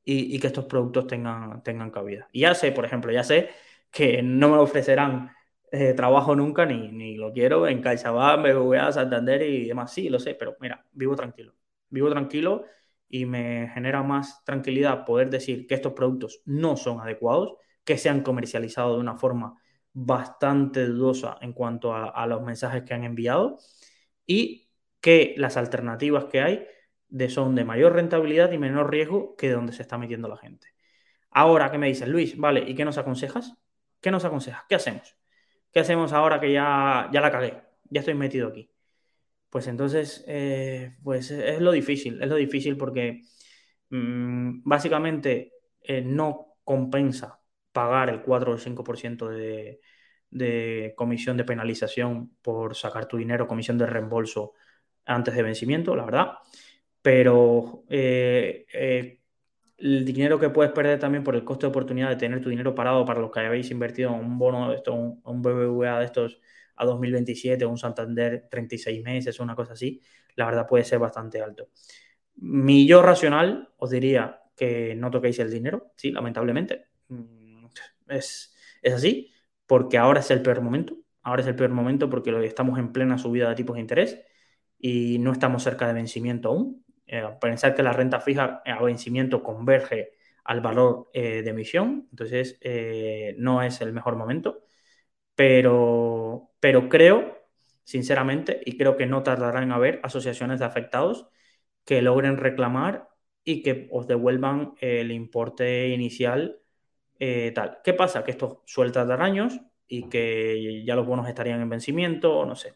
[0.03, 2.27] y, que estos productos tengan, tengan cabida.
[2.31, 3.49] Y ya sé, por ejemplo, ya sé
[3.91, 5.31] que no me ofrecerán
[5.71, 9.93] eh, trabajo nunca, ni, ni, lo quiero en CaixaBank, BBVA, Santander y demás.
[9.93, 11.53] Sí, lo sé, pero mira, vivo tranquilo.
[11.89, 12.65] Vivo tranquilo
[13.11, 18.09] y me genera más tranquilidad poder decir que estos productos no son adecuados, que se
[18.09, 19.55] han comercializado de una forma
[19.93, 23.57] bastante dudosa en cuanto a, los mensajes que han enviado
[24.25, 24.69] y
[25.01, 26.65] que las alternativas que hay
[27.09, 30.37] de, son de mayor rentabilidad y menor riesgo que de donde se está metiendo la
[30.37, 30.67] gente.
[31.31, 32.37] Ahora, ¿qué me dices, Luis?
[32.37, 33.55] Vale, ¿y qué nos aconsejas?
[33.99, 34.63] ¿Qué nos aconsejas?
[34.69, 35.17] ¿Qué hacemos?
[35.71, 37.61] ¿Qué hacemos ahora que ya, ya la cagué?
[37.89, 38.70] Ya estoy metido aquí.
[39.51, 43.21] Pues entonces, eh, pues es lo difícil, es lo difícil porque
[43.89, 47.41] mm, básicamente eh, no compensa
[47.73, 49.81] pagar el 4 o el 5% de,
[50.29, 54.53] de comisión de penalización por sacar tu dinero, comisión de reembolso
[55.05, 56.33] antes de vencimiento, la verdad.
[57.01, 58.65] Pero eh,
[59.77, 62.75] el dinero que puedes perder también por el costo de oportunidad de tener tu dinero
[62.75, 66.39] parado para los que habéis invertido en un bono de un BBVA de estos
[66.75, 70.01] a 2027 o un Santander 36 meses una cosa así,
[70.35, 71.69] la verdad puede ser bastante alto.
[72.35, 76.87] Mi yo racional os diría que no toquéis el dinero, sí, lamentablemente.
[77.09, 77.65] Mm,
[78.09, 79.31] es, es así,
[79.65, 80.97] porque ahora es el peor momento.
[81.23, 84.21] Ahora es el peor momento porque estamos en plena subida de tipos de interés
[84.79, 86.83] y no estamos cerca de vencimiento aún.
[87.07, 90.11] Eh, pensar que la renta fija a vencimiento converge
[90.43, 94.63] al valor eh, de emisión, entonces eh, no es el mejor momento,
[95.35, 97.45] pero, pero creo,
[97.83, 101.27] sinceramente, y creo que no tardará en haber asociaciones de afectados
[101.85, 103.09] que logren reclamar
[103.43, 106.61] y que os devuelvan el importe inicial
[107.53, 107.79] tal.
[107.83, 108.23] ¿Qué pasa?
[108.23, 112.55] Que esto suelta de años y que ya los bonos estarían en vencimiento, o no
[112.55, 112.75] sé.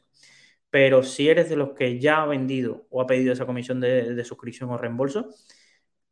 [0.70, 4.24] Pero si eres de los que ya ha vendido o ha pedido esa comisión de,
[4.26, 5.30] suscripción o reembolso,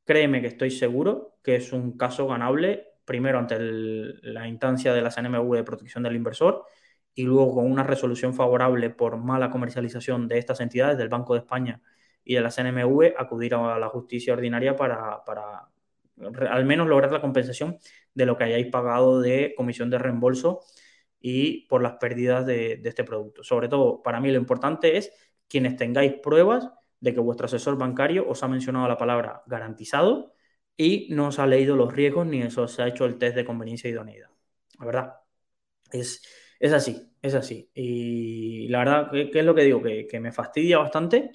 [0.05, 5.11] créeme que estoy seguro que es un caso ganable, primero ante la instancia de la
[5.11, 6.65] CNMV de protección del inversor
[7.15, 11.39] y luego con una resolución favorable por mala comercialización de estas entidades, del Banco de
[11.39, 11.81] España
[12.23, 15.69] y de la CNMV, acudir a la justicia ordinaria para, para
[16.49, 17.77] al menos lograr la compensación
[18.13, 20.61] de lo que hayáis pagado de comisión de reembolso
[21.19, 23.43] y por las pérdidas de, este producto.
[23.43, 25.11] Sobre todo, para mí lo importante es
[25.47, 30.33] quienes tengáis pruebas de que vuestro asesor bancario os ha mencionado la palabra garantizado
[30.77, 33.45] y no os ha leído los riesgos ni eso se ha hecho el test de
[33.45, 34.29] conveniencia y idoneidad.
[34.79, 35.13] La verdad,
[35.91, 36.23] es,
[36.63, 37.69] es así, es así.
[37.73, 39.81] Y la verdad, ¿qué, es lo que digo?
[39.81, 41.31] Que, me fastidia bastante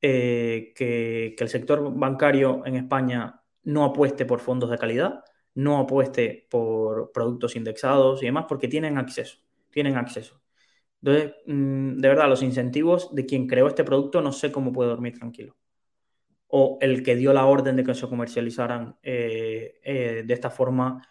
[0.00, 5.24] eh, que, el sector bancario en España no apueste por fondos de calidad
[5.56, 9.38] no apueste por productos indexados y demás porque tienen acceso,
[9.70, 10.42] tienen acceso.
[11.02, 14.90] Entonces, mm, de verdad, los incentivos de quien creó este producto no sé cómo puede
[14.90, 15.56] dormir tranquilo.
[16.48, 21.02] O el que dio la orden de que se comercializaran eh, eh, de esta forma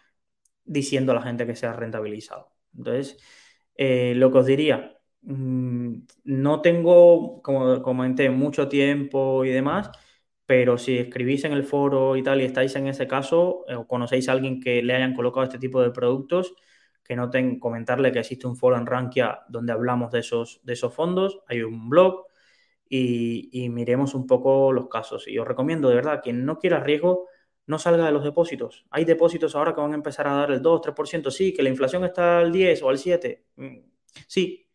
[0.64, 2.56] diciendo a la gente que se ha rentabilizado.
[2.76, 3.18] Entonces,
[3.76, 9.90] eh, lo que os diría, mm, no tengo, como comenté, mucho tiempo y demás,
[10.46, 13.86] pero si escribís en el foro y tal y estáis en ese caso eh, o
[13.86, 16.54] conocéis a alguien que le hayan colocado este tipo de productos,
[17.04, 20.94] que noten comentarle que existe un foro en Rankia donde hablamos de esos, de esos
[20.94, 22.26] fondos, hay un blog
[22.88, 25.26] y, miremos un poco los casos.
[25.28, 27.28] Y os recomiendo, de verdad, quien no quiera riesgo,
[27.66, 28.86] no salga de los depósitos.
[28.90, 31.68] Hay depósitos ahora que van a empezar a dar el 2, 3%, sí, que la
[31.70, 33.78] inflación está al 10 o al 7, mm,
[34.26, 34.68] sí,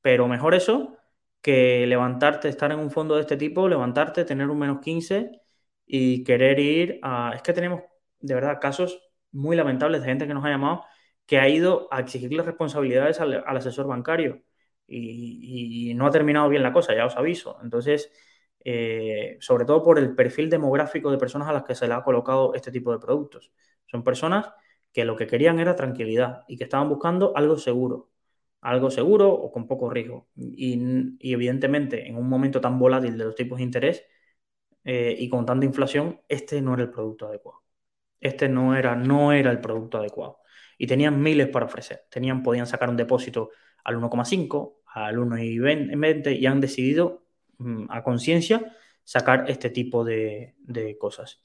[0.00, 0.96] pero mejor eso
[1.40, 5.40] que levantarte, estar en un fondo de este tipo, levantarte, tener un menos 15
[5.86, 7.32] y querer ir a...
[7.34, 7.82] Es que tenemos,
[8.20, 9.00] de verdad, casos
[9.32, 10.84] muy lamentables de gente que nos ha llamado
[11.28, 14.42] que ha ido a exigirle responsabilidades al, asesor bancario
[14.86, 17.58] y, no ha terminado bien la cosa, ya os aviso.
[17.62, 18.10] Entonces,
[18.64, 22.02] eh, sobre todo por el perfil demográfico de personas a las que se le ha
[22.02, 23.52] colocado este tipo de productos.
[23.86, 24.52] Son personas
[24.92, 28.10] que lo que querían era tranquilidad y que estaban buscando algo seguro,
[28.60, 30.28] algo seguro o con poco riesgo.
[30.36, 34.04] Y, evidentemente, en un momento tan volátil de los tipos de interés
[34.84, 37.62] eh, y con tanta inflación, este no era el producto adecuado.
[38.20, 40.40] Este no era, no era el producto adecuado.
[40.78, 42.04] Y tenían miles para ofrecer.
[42.10, 43.50] Tenían, podían sacar un depósito
[43.84, 47.27] al 1,5, al 1,20 y han decidido
[47.88, 50.54] a conciencia sacar este tipo de,
[50.98, 51.42] cosas.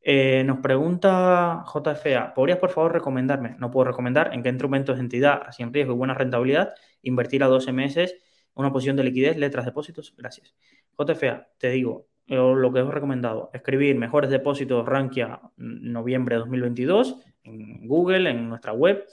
[0.00, 3.56] Eh, nos pregunta JFA, ¿podrías por favor recomendarme?
[3.58, 7.42] No puedo recomendar en qué instrumentos de entidad, así en riesgo y buena rentabilidad, invertir
[7.42, 8.16] a 12 meses
[8.54, 10.14] una posición de liquidez, letras, depósitos.
[10.16, 10.54] Gracias.
[10.96, 17.16] JFA, te digo, lo que os he recomendado, escribir mejores depósitos Rankia noviembre de 2022
[17.42, 19.04] en Google, en nuestra web.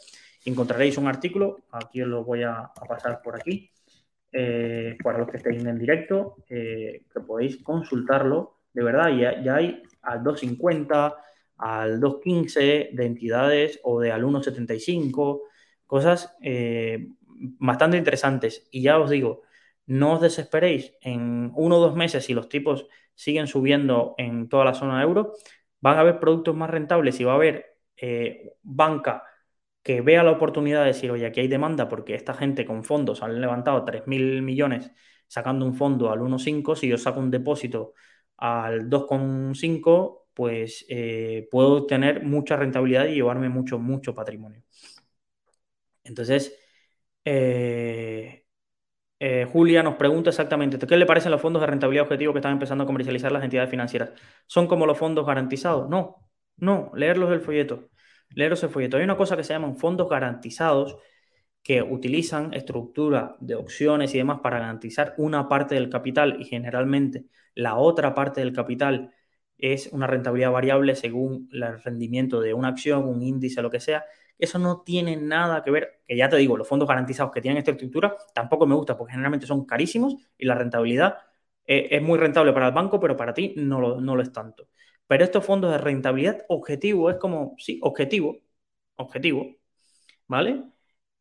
[0.45, 3.69] Encontraréis un artículo, aquí os lo voy a, pasar por aquí,
[4.33, 8.59] eh, para los que estéis en directo, eh, que podéis consultarlo.
[8.73, 11.15] De verdad, ya, ya hay al 250,
[11.57, 15.43] al 215 de entidades o de al 175,
[15.85, 17.09] cosas eh,
[17.59, 18.67] bastante interesantes.
[18.71, 19.41] Y ya os digo,
[19.85, 24.63] no os desesperéis, en uno o dos meses, si los tipos siguen subiendo en toda
[24.65, 25.33] la zona de euro,
[25.81, 27.75] van a haber productos más rentables y va a haber
[28.63, 29.23] banca
[29.83, 33.23] que vea la oportunidad de decir, oye, aquí hay demanda porque esta gente con fondos
[33.23, 34.91] han levantado 3.000 millones
[35.27, 37.93] sacando un fondo al 1,5, si yo saco un depósito
[38.37, 44.63] al 2,5, pues eh, puedo tener mucha rentabilidad y llevarme mucho, mucho patrimonio.
[46.03, 46.57] Entonces,
[47.25, 48.45] eh,
[49.19, 52.53] eh, Julia nos pregunta exactamente, ¿qué le parecen los fondos de rentabilidad objetivo que están
[52.53, 54.11] empezando a comercializar las entidades financieras?
[54.47, 55.89] ¿Son como los fondos garantizados?
[55.89, 57.89] No, no, leerlos del folleto.
[58.35, 58.97] Leeros el folleto.
[58.97, 60.97] Hay una cosa que se llaman fondos garantizados
[61.63, 67.25] que utilizan estructura de opciones y demás para garantizar una parte del capital y generalmente
[67.53, 69.13] la otra parte del capital
[69.57, 74.05] es una rentabilidad variable según el rendimiento de una acción, un índice, lo que sea,
[74.39, 77.59] eso no tiene nada que ver, que ya te digo, los fondos garantizados que tienen
[77.59, 81.17] esta estructura tampoco me gusta porque generalmente son carísimos y la rentabilidad
[81.65, 84.31] eh, es muy rentable para el banco, pero para ti no lo, no lo es
[84.31, 84.69] tanto.
[85.12, 88.38] Pero estos fondos de rentabilidad objetivo es como, sí, objetivo,
[88.95, 89.58] objetivo,
[90.28, 90.63] ¿vale?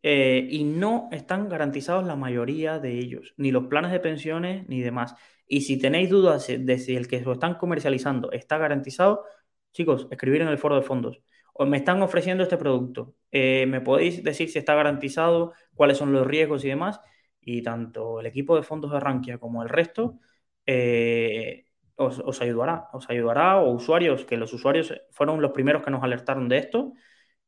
[0.02, 4.80] Eh, y no están garantizados la mayoría de ellos, ni los planes de pensiones ni
[4.80, 5.16] demás.
[5.46, 9.24] Y si tenéis dudas de si el que lo están comercializando está garantizado,
[9.72, 11.20] chicos, escribir en el foro de fondos
[11.66, 13.16] me están ofreciendo este producto.
[13.32, 17.00] Eh, ¿Me podéis decir si está garantizado, cuáles son los riesgos y demás?
[17.40, 20.20] Y tanto el equipo de fondos de Rankia como el resto
[20.66, 21.66] eh,
[22.04, 26.48] os, ayudará, os ayudará, o usuarios, que los usuarios fueron los primeros que nos alertaron
[26.48, 26.92] de esto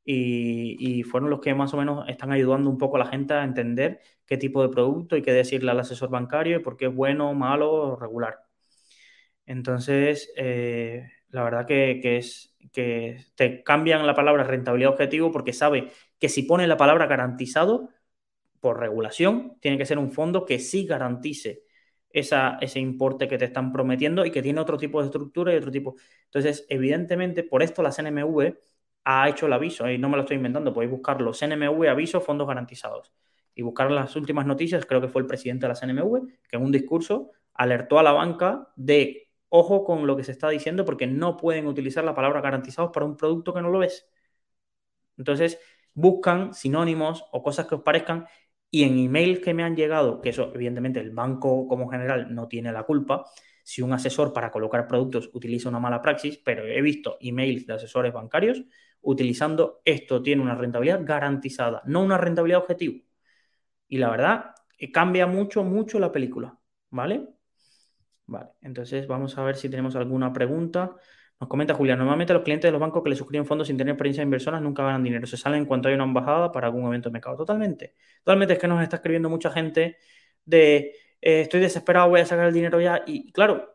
[0.04, 3.34] y, y, fueron los que más o menos están ayudando un poco a la gente
[3.34, 6.86] a entender qué tipo de producto y qué decirle al asesor bancario y por qué
[6.86, 8.40] es bueno, malo o regular.
[9.46, 15.90] Entonces, eh, la verdad que, es que te cambian la palabra rentabilidad objetivo porque sabe
[16.18, 17.90] que si pone la palabra garantizado,
[18.60, 21.64] por regulación, tiene que ser un fondo que sí garantice
[22.12, 25.70] ese importe que te están prometiendo y que tiene otro tipo de estructura y otro
[25.70, 25.96] tipo.
[26.24, 28.54] Entonces, evidentemente, por esto la CNMV
[29.04, 32.46] ha hecho el aviso, y no me lo estoy inventando, podéis buscarlo, CNMV aviso fondos
[32.46, 33.12] garantizados.
[33.54, 36.62] Y buscar las últimas noticias, creo que fue el presidente de la CNMV, que en
[36.62, 41.06] un discurso alertó a la banca de ojo con lo que se está diciendo porque
[41.06, 44.08] no pueden utilizar la palabra garantizados para un producto que no lo es.
[45.18, 45.58] Entonces,
[45.94, 48.26] buscan sinónimos o cosas que os parezcan
[48.72, 52.48] y en emails que me han llegado, que eso evidentemente el banco como general no
[52.48, 53.26] tiene la culpa,
[53.62, 57.74] si un asesor para colocar productos utiliza una mala praxis, pero he visto emails de
[57.74, 58.64] asesores bancarios
[59.02, 63.04] utilizando esto tiene una rentabilidad garantizada, no una rentabilidad objetivo.
[63.88, 64.54] Y la verdad,
[64.90, 66.58] cambia mucho, mucho la película,
[66.88, 67.28] ¿vale?
[68.26, 70.96] Vale, entonces vamos a ver si tenemos alguna pregunta.
[71.42, 73.94] Nos comenta Julia, normalmente los clientes de los bancos que le suscriben fondos sin tener
[73.94, 77.08] experiencia inversora nunca ganan dinero, se salen en cuanto hay una embajada para algún evento
[77.08, 77.36] de mercado.
[77.36, 77.94] Totalmente.
[78.22, 79.96] Totalmente es que nos está escribiendo mucha gente
[80.44, 83.02] de eh, estoy desesperado, voy a sacar el dinero ya.
[83.08, 83.74] Y claro,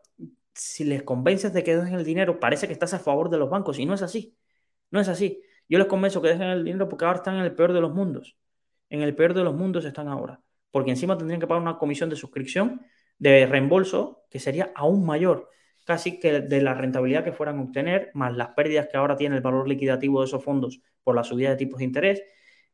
[0.54, 3.50] si les convences de que dejen el dinero, parece que estás a favor de los
[3.50, 4.34] bancos y no es así.
[4.90, 5.42] No es así.
[5.68, 7.92] Yo les convenzo que dejen el dinero porque ahora están en el peor de los
[7.92, 8.38] mundos.
[8.88, 10.40] En el peor de los mundos están ahora.
[10.70, 12.80] Porque encima tendrían que pagar una comisión de suscripción
[13.18, 15.50] de reembolso que sería aún mayor,
[15.88, 19.36] casi que de la rentabilidad que fueran a obtener, más las pérdidas que ahora tiene
[19.36, 22.22] el valor liquidativo de esos fondos por la subida de tipos de interés.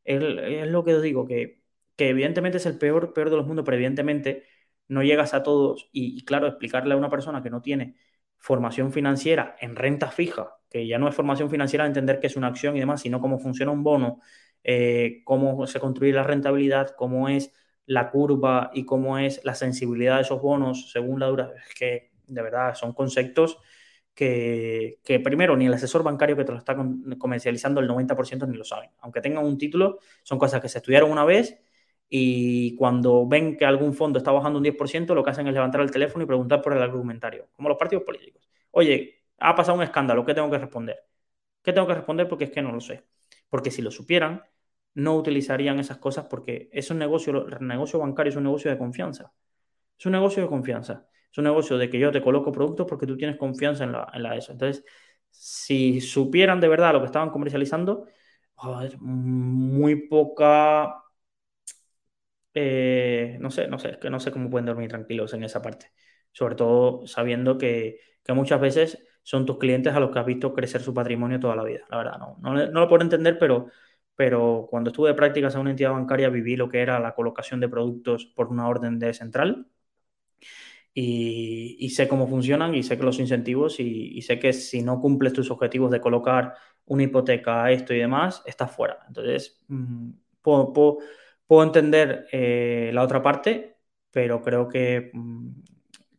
[0.02, 1.62] Es, lo que os digo, que,
[1.96, 4.42] evidentemente es el peor, peor de los mundos, pero evidentemente
[4.88, 7.94] no llegas a todos y, claro, explicarle a una persona que no tiene
[8.36, 12.48] formación financiera en renta fija, que ya no es formación financiera entender qué es una
[12.48, 14.18] acción y demás, sino cómo funciona un bono,
[14.64, 17.52] eh, cómo se construye la rentabilidad, cómo es
[17.86, 21.60] la curva y cómo es la sensibilidad de esos bonos según la duración.
[21.78, 23.58] Que, de verdad, son conceptos
[24.14, 26.76] que, primero ni el asesor bancario que te lo está
[27.18, 28.90] comercializando el 90% ni lo saben.
[29.00, 31.60] Aunque tengan un título, son cosas que se estudiaron una vez
[32.08, 35.80] y cuando ven que algún fondo está bajando un 10%, lo que hacen es levantar
[35.80, 38.48] el teléfono y preguntar por el argumentario, como los partidos políticos.
[38.70, 40.98] Oye, ha pasado un escándalo, ¿qué tengo que responder?
[41.62, 42.28] ¿Qué tengo que responder?
[42.28, 43.04] Porque es que no lo sé.
[43.48, 44.42] Porque si lo supieran,
[44.94, 49.32] no utilizarían esas cosas porque es un negocio, negocio bancario es un negocio de confianza.
[49.98, 51.08] Es un negocio de confianza.
[51.34, 54.08] Es un negocio de que yo te coloco productos porque tú tienes confianza en la,
[54.14, 54.52] en la ESO.
[54.52, 54.84] Entonces,
[55.30, 58.06] si supieran de verdad lo que estaban comercializando,
[59.00, 61.02] muy poca.
[62.54, 65.60] Eh, no sé, no sé, es que no sé cómo pueden dormir tranquilos en esa
[65.60, 65.90] parte.
[66.30, 70.82] Sobre todo sabiendo que, muchas veces son tus clientes a los que has visto crecer
[70.82, 71.80] su patrimonio toda la vida.
[71.90, 73.70] La verdad, no, no, no lo puedo entender, pero,
[74.14, 77.58] pero cuando estuve de prácticas en una entidad bancaria viví lo que era la colocación
[77.58, 79.66] de productos por una orden de central
[80.94, 85.32] y, sé cómo funcionan y sé que los incentivos y, sé que si no cumples
[85.32, 86.54] tus objetivos de colocar
[86.86, 88.98] una hipoteca, esto y demás, estás fuera.
[89.08, 90.10] Entonces, mm,
[90.42, 90.98] puedo,
[91.64, 93.78] entender eh, la otra parte,
[94.10, 95.50] pero creo que, mm,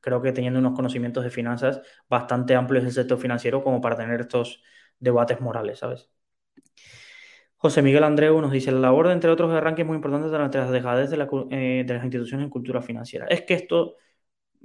[0.01, 4.21] creo que teniendo unos conocimientos de finanzas bastante amplios del sector financiero como para tener
[4.21, 4.61] estos
[4.99, 6.09] debates morales, ¿sabes?
[7.57, 11.09] José Miguel Andreu nos dice, la labor, entre otros, de muy importante durante las dejadez
[11.09, 13.25] de, eh, de las instituciones en cultura financiera.
[13.27, 13.95] Es que esto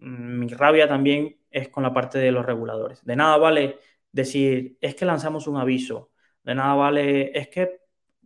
[0.01, 3.05] mi rabia también es con la parte de los reguladores.
[3.05, 3.79] De nada vale
[4.13, 6.11] decir, es que lanzamos un aviso,
[6.43, 7.81] de nada vale, es que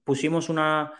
[0.04, 0.92] pusimos una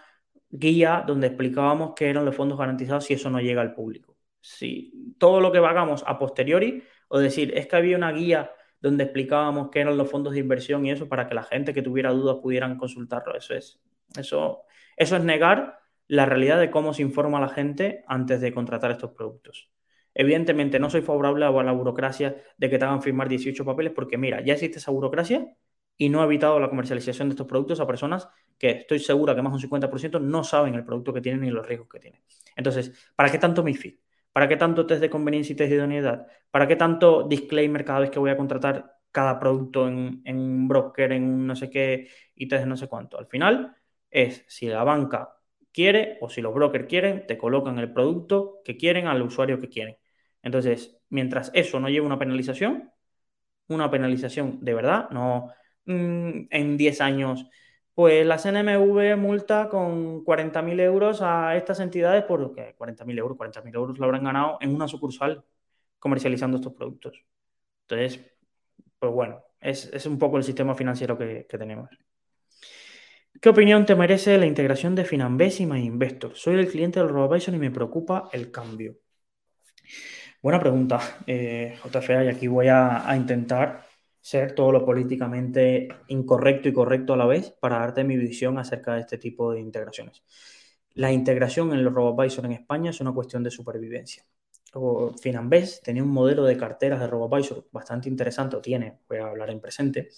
[0.50, 4.16] guía donde explicábamos qué eran los fondos garantizados si eso no llega al público.
[4.40, 9.04] Si todo lo que hagamos a posteriori, o decir, es que había una guía donde
[9.04, 12.12] explicábamos qué eran los fondos de inversión y eso para que la gente que tuviera
[12.12, 13.37] dudas pudieran consultarlo.
[13.37, 13.80] Eso es,
[14.16, 14.62] eso,
[14.96, 18.90] eso es negar la realidad de cómo se informa a la gente antes de contratar
[18.90, 19.70] estos productos.
[20.14, 24.16] Evidentemente no soy favorable a la burocracia de que te hagan firmar 18 papeles porque
[24.16, 25.46] mira, ya existe esa burocracia
[25.96, 29.42] y no ha evitado la comercialización de estos productos a personas que estoy segura que
[29.42, 32.22] más de un 50% no saben el producto que tienen ni los riesgos que tienen.
[32.57, 33.94] Entonces, ¿para qué tanto MIFID?
[34.33, 36.27] ¿Para qué tanto test de conveniencia y test de idoneidad?
[36.50, 40.68] ¿Para qué tanto disclaimer cada vez que voy a contratar cada producto en, en un
[40.68, 43.18] broker, en un no sé qué y test de no sé cuánto?
[43.18, 43.77] Al final
[44.11, 45.37] es si la banca
[45.72, 49.68] quiere o si los brokers quieren, te colocan el producto que quieren al usuario que
[49.68, 49.96] quieren.
[50.44, 52.92] Entonces, mientras eso no lleve una penalización,
[53.68, 55.50] una penalización de verdad, no
[55.87, 57.46] mm, en 10 años,
[57.94, 63.98] pues la CNMV multa con 40.000 euros a estas entidades por 40.000 euros, 40.000 euros
[63.98, 65.44] lo habrán ganado en una sucursal
[65.98, 67.24] comercializando estos productos.
[67.88, 68.20] Entonces,
[68.98, 71.88] pues bueno, es, un poco el sistema financiero que, tenemos.
[73.40, 76.35] ¿Qué opinión te merece la integración de Finambés y MyInvestor?
[76.35, 78.96] Soy el cliente del RoboAdvisor y me preocupa el cambio.
[80.44, 83.87] Buena pregunta, eh, JFA, y aquí voy a, intentar
[84.20, 88.92] ser todo lo políticamente incorrecto y correcto a la vez para darte mi visión acerca
[88.92, 90.22] de este tipo de integraciones.
[90.92, 94.26] La integración en los RoboAdvisor en España es una cuestión de supervivencia.
[95.18, 99.48] Finambés tenía un modelo de carteras de RoboAdvisor bastante interesante, o tiene, voy a hablar
[99.48, 100.11] en presente,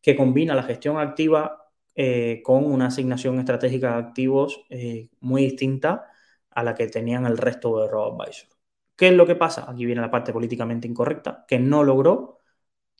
[0.00, 6.12] que combina la gestión activa eh, con una asignación estratégica de activos eh, muy distinta
[6.48, 8.57] a la que tenían el resto de RoboAdvisor.
[8.98, 9.70] ¿Qué es lo que pasa?
[9.70, 12.40] Aquí viene la parte políticamente incorrecta, que no logró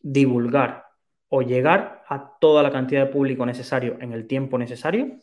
[0.00, 0.86] divulgar
[1.28, 5.18] o llegar a toda la cantidad de público necesario en el tiempo necesario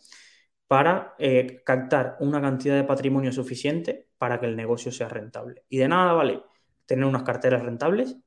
[0.68, 5.64] para eh, captar una cantidad de patrimonio suficiente para que el negocio sea rentable.
[5.70, 6.44] Y de nada vale
[6.86, 8.18] tener unas carteras rentables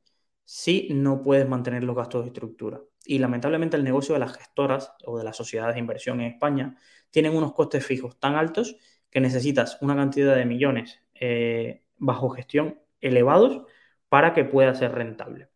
[0.45, 2.81] si no puedes mantener los gastos de estructura.
[3.05, 6.79] Y lamentablemente el negocio de las gestoras o de las sociedades de inversión en España
[7.11, 8.77] tienen unos costes fijos tan altos
[9.11, 13.63] que necesitas una cantidad de millones eh, bajo gestión elevados
[14.09, 15.49] para que pueda ser rentable.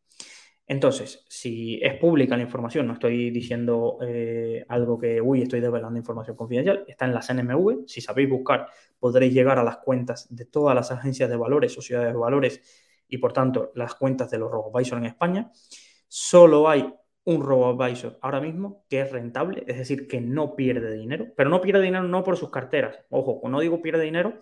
[0.66, 5.98] Entonces, si es pública la información, no estoy diciendo eh, algo que, uy, estoy develando
[5.98, 7.86] información confidencial, está en la CNMV.
[7.86, 8.68] Si sabéis buscar,
[8.98, 12.60] podréis llegar a las cuentas de todas las agencias de valores, sociedades de valores
[13.08, 15.50] y, por tanto, las cuentas de los robo en España.
[16.08, 16.90] Solo hay
[17.24, 17.78] un robo
[18.20, 22.04] ahora mismo que es rentable, es decir, que no pierde dinero, pero no pierde dinero
[22.04, 22.98] no por sus carteras.
[23.10, 24.40] Ojo, cuando digo pierde dinero,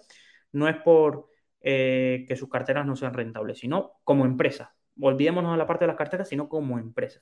[0.52, 1.28] no es por
[1.60, 4.74] eh, que sus carteras no sean rentables, sino como empresa.
[5.00, 7.20] Olvidémonos de la parte de las carteras, sino como empresa.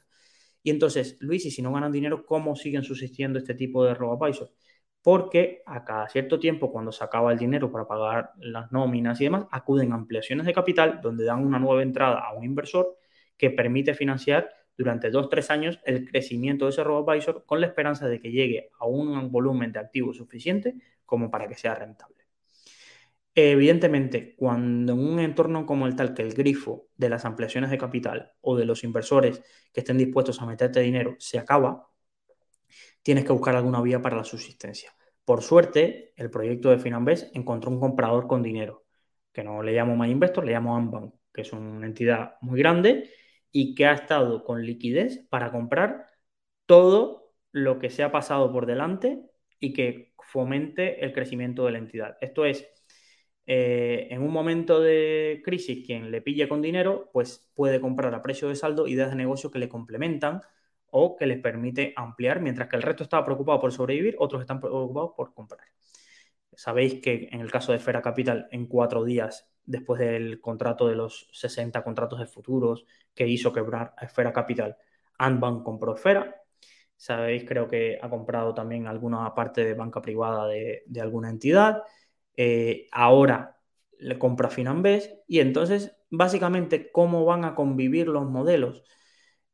[0.62, 4.18] Y entonces, Luis, y si no ganan dinero, ¿cómo siguen subsistiendo este tipo de robo
[5.02, 9.24] porque a cada cierto tiempo, cuando se acaba el dinero para pagar las nóminas y
[9.24, 12.98] demás, acuden ampliaciones de capital donde dan una nueva entrada a un inversor
[13.36, 18.06] que permite financiar durante dos, tres años el crecimiento de ese robo-advisor con la esperanza
[18.06, 20.74] de que llegue a un volumen de activos suficiente
[21.04, 22.27] como para que sea rentable.
[23.40, 27.78] Evidentemente, cuando en un entorno como el tal que el grifo de las ampliaciones de
[27.78, 29.40] capital o de los inversores
[29.72, 31.88] que estén dispuestos a meterte dinero se acaba,
[33.00, 34.92] tienes que buscar alguna vía para la subsistencia.
[35.24, 38.86] Por suerte, el proyecto de Finanbest encontró un comprador con dinero,
[39.32, 43.08] que no le llamo MyInvestor, le llamo Ambank, que es una entidad muy grande
[43.52, 46.06] y que ha estado con liquidez para comprar
[46.66, 49.22] todo lo que se ha pasado por delante
[49.60, 52.18] y que fomente el crecimiento de la entidad.
[52.20, 52.68] Esto es,
[53.50, 58.20] eh, en un momento de crisis, quien le pille con dinero, pues puede comprar a
[58.20, 60.42] precio de saldo ideas de negocio que le complementan
[60.90, 64.60] o que les permite ampliar, mientras que el resto está preocupado por sobrevivir, otros están
[64.60, 65.66] preocupados por comprar.
[66.54, 70.96] Sabéis que en el caso de Fera Capital, en cuatro días después del contrato de
[70.96, 72.84] los 60 contratos de futuros
[73.14, 74.76] que hizo quebrar a Esfera Capital,
[75.18, 76.42] Antbank compró Esfera.
[76.98, 81.82] Sabéis, creo que ha comprado también alguna parte de banca privada de, alguna entidad.
[82.40, 83.60] Eh, ahora
[83.98, 88.84] le compra Finanbest y entonces, básicamente, ¿cómo van a convivir los modelos?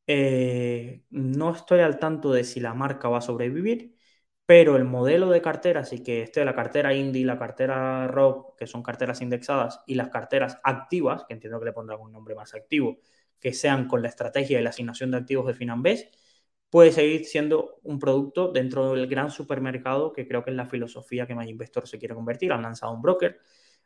[0.07, 3.97] Eh, no estoy al tanto de si la marca va a sobrevivir,
[4.47, 8.66] pero el modelo de cartera, así que esté la cartera Indie, la cartera Rock, que
[8.66, 12.55] son carteras indexadas, y las carteras activas, que entiendo que le pondrán un nombre más
[12.55, 12.99] activo,
[13.41, 16.14] que sean con la estrategia de la asignación de activos de Finanbest,
[16.75, 21.25] puede seguir siendo un producto dentro del gran supermercado que creo que es la filosofía
[21.25, 22.53] que MyInvestor se quiere convertir.
[22.53, 23.39] Han lanzado un broker,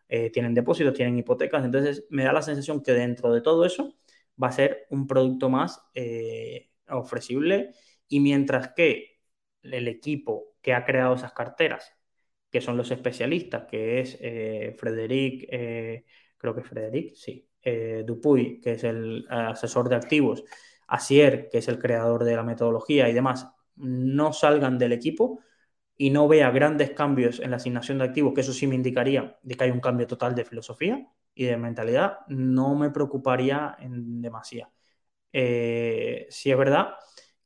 [0.08, 3.94] eh, tienen depósitos, tienen hipotecas, entonces me da la sensación que dentro de todo eso
[4.42, 7.74] va a ser un producto más eh, ofrecible
[8.08, 9.20] y mientras que
[9.62, 11.92] el equipo que ha creado esas carteras,
[12.50, 16.06] que son los especialistas, que es eh, Frederic, eh,
[16.38, 17.46] creo que Frederic, sí,
[18.06, 20.42] Dupuy, que es el asesor de activos,
[20.88, 25.40] Asier, que es el creador de la metodología y demás, no salgan del equipo
[25.96, 29.38] y no vea grandes cambios en la asignación de activos, que eso sí me indicaría
[29.42, 34.20] de que hay un cambio total de filosofía, y de mentalidad, no me preocuparía en
[34.20, 34.68] demasía.
[35.32, 36.94] Eh, si es verdad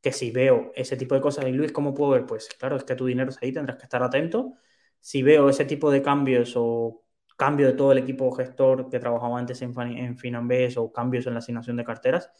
[0.00, 2.26] que si veo ese tipo de cosas, y Luis, ¿cómo puedo ver?
[2.26, 4.54] Pues claro, es que tu dinero es ahí, tendrás que estar atento.
[5.00, 7.04] Si veo ese tipo de cambios o
[7.36, 11.34] cambio de todo el equipo gestor que trabajaba antes en, en Finanbase o cambios en
[11.34, 12.30] la asignación de carteras,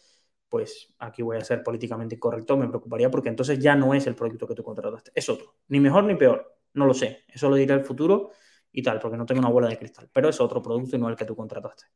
[0.53, 4.15] pues aquí voy a ser políticamente incorrecto, me preocuparía porque entonces ya no es el
[4.15, 7.57] producto que tú contrataste, es otro, ni mejor ni peor, no lo sé, eso lo
[7.57, 8.33] dirá el futuro
[8.71, 11.09] y tal, porque no tengo una bola de cristal, pero es otro producto y no
[11.09, 11.87] el que tú contrataste,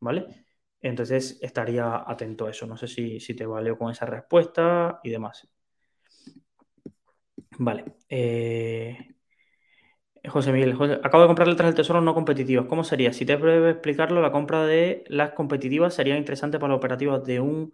[0.00, 0.26] ¿vale?
[0.82, 5.48] Entonces estaría atento a eso, no sé si, te valió con esa respuesta y demás.
[7.58, 7.94] Vale.
[8.10, 8.98] Eh,
[10.28, 12.66] José Miguel, acabo de comprar letras del tesoro no competitivas.
[12.66, 13.14] ¿Cómo sería?
[13.14, 17.40] Si te puedes explicarlo, la compra de las competitivas sería interesante para la operativa de
[17.40, 17.72] un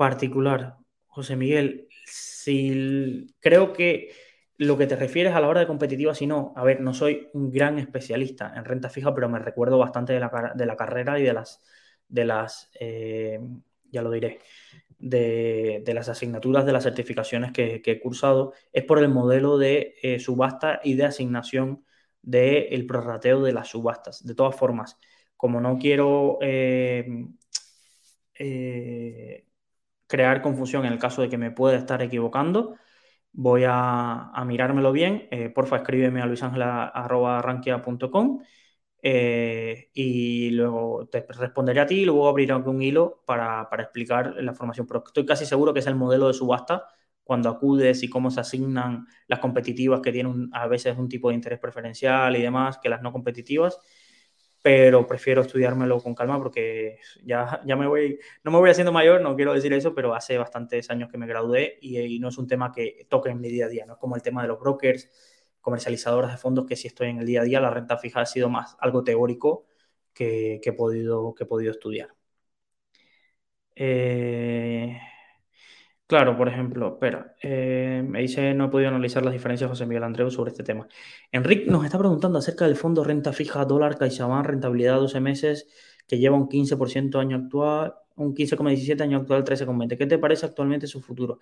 [0.00, 0.78] particular.
[1.08, 4.10] José Miguel, si creo que
[4.56, 7.28] lo que te refieres a la hora de competitiva, si no, a ver, no soy
[7.34, 11.18] un gran especialista en renta fija, pero me recuerdo bastante de la, de la carrera
[11.18, 11.62] y de las,
[12.08, 13.40] de las eh,
[13.90, 14.38] ya lo diré,
[14.98, 20.18] de, las asignaturas de las certificaciones que, he cursado, es por el modelo de eh,
[20.18, 21.84] subasta y de asignación
[22.22, 24.24] del prorrateo de las subastas.
[24.24, 24.96] De todas formas,
[25.36, 27.04] como no quiero eh,
[30.10, 32.76] crear confusión en el caso de que me pueda estar equivocando,
[33.32, 35.28] voy a, mirármelo bien.
[35.30, 38.40] Eh, porfa, escríbeme a luisangela.rankia.com
[39.02, 44.54] eh, y luego te responderé a ti y luego abriré un hilo para, explicar la
[44.54, 44.86] formación.
[44.86, 46.86] Pero estoy casi seguro que es el modelo de subasta
[47.22, 51.34] cuando acudes y cómo se asignan las competitivas que tienen a veces un tipo de
[51.36, 53.78] interés preferencial y demás que las no competitivas
[54.62, 59.20] pero prefiero estudiármelo con calma porque ya, ya me voy, no me voy haciendo mayor,
[59.22, 62.46] no quiero decir eso, pero hace bastantes años que me gradué y, no es un
[62.46, 64.60] tema que toque en mi día a día, no es como el tema de los
[64.60, 65.08] brokers,
[65.60, 68.26] comercializadoras de fondos, que si estoy en el día a día, la renta fija ha
[68.26, 69.66] sido más algo teórico
[70.14, 72.14] que, he, podido, que he podido estudiar.
[73.74, 75.00] Eh,
[76.10, 80.02] Claro, por ejemplo, espera, eh, me dice, no he podido analizar las diferencias José Miguel
[80.02, 80.88] Andreu sobre este tema.
[81.30, 85.68] Enrique nos está preguntando acerca del fondo renta fija dólar CaixaBank, rentabilidad 12 meses,
[86.08, 89.96] que lleva un 15% año actual, un 15,17 año actual, 13,20.
[89.96, 91.38] ¿Qué te parece actualmente su futuro?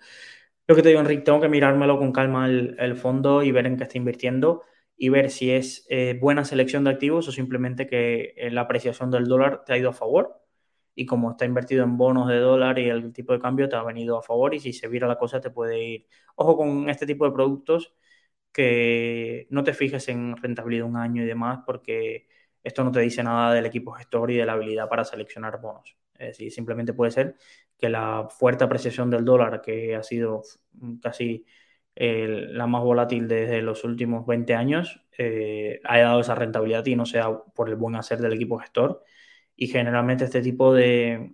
[0.67, 3.75] Lo que te digo, Enrique, tengo que mirármelo con calma el, fondo y ver en
[3.75, 4.61] qué está invirtiendo
[4.95, 9.09] y ver si es eh, buena selección de activos o simplemente que eh, la apreciación
[9.09, 10.39] del dólar te ha ido a favor
[10.99, 13.83] y como está invertido en bonos de dólar y el tipo de cambio te ha
[13.83, 16.07] venido a favor y si se vira la cosa te puede ir.
[16.35, 17.93] Ojo con este tipo de productos
[18.51, 22.27] que no te fijes en rentabilidad un año y demás, porque
[22.63, 25.97] esto no te dice nada del equipo gestor y de la habilidad para seleccionar bonos.
[26.15, 27.35] Es decir, simplemente puede ser
[27.77, 30.41] que la fuerte apreciación del dólar, que ha sido
[31.01, 31.45] casi
[31.95, 37.05] la más volátil desde los últimos 20 años, eh, haya dado esa rentabilidad y no
[37.05, 39.03] sea por el buen hacer del equipo gestor.
[39.61, 41.33] Y generalmente este tipo de,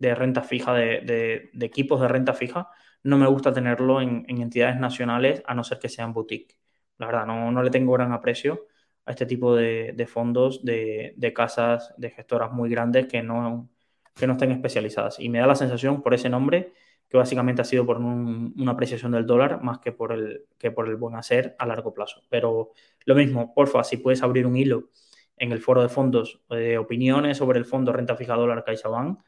[0.00, 2.70] renta fija, de, equipos de renta fija,
[3.02, 6.58] no me gusta tenerlo en, entidades nacionales a no ser que sean boutique.
[6.96, 8.66] La verdad, no, no le tengo gran aprecio
[9.04, 13.68] a este tipo de, fondos de, casas, de gestoras muy grandes que no,
[14.14, 15.20] que no estén especializadas.
[15.20, 16.72] Y me da la sensación por ese nombre
[17.10, 20.88] que básicamente ha sido por una apreciación del dólar más que por, el, que por
[20.88, 22.22] el buen hacer a largo plazo.
[22.30, 22.72] Pero
[23.04, 24.88] lo mismo, porfa, si puedes abrir un hilo
[25.36, 29.20] en el foro de fondos de opiniones sobre el fondo renta fija dólar CaixaBank,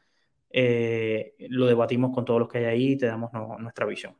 [0.51, 4.17] eh, lo debatimos con todos los que hay ahí y te damos nuestra visión.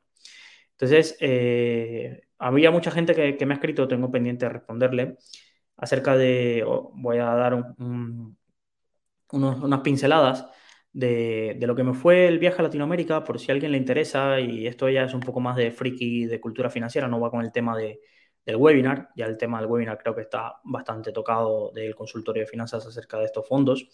[0.71, 5.17] Entonces, eh, había mucha gente que, me ha escrito, tengo pendiente de responderle,
[5.77, 6.63] acerca de,
[6.93, 7.75] voy a dar
[9.31, 10.47] unas pinceladas
[10.93, 14.39] de, lo que me fue el viaje a Latinoamérica, por si a alguien le interesa,
[14.39, 17.41] y esto ya es un poco más de friki de cultura financiera, no va con
[17.41, 17.99] el tema de,
[18.45, 22.47] del webinar, ya el tema del webinar creo que está bastante tocado del consultorio de
[22.47, 23.87] finanzas acerca de estos fondos.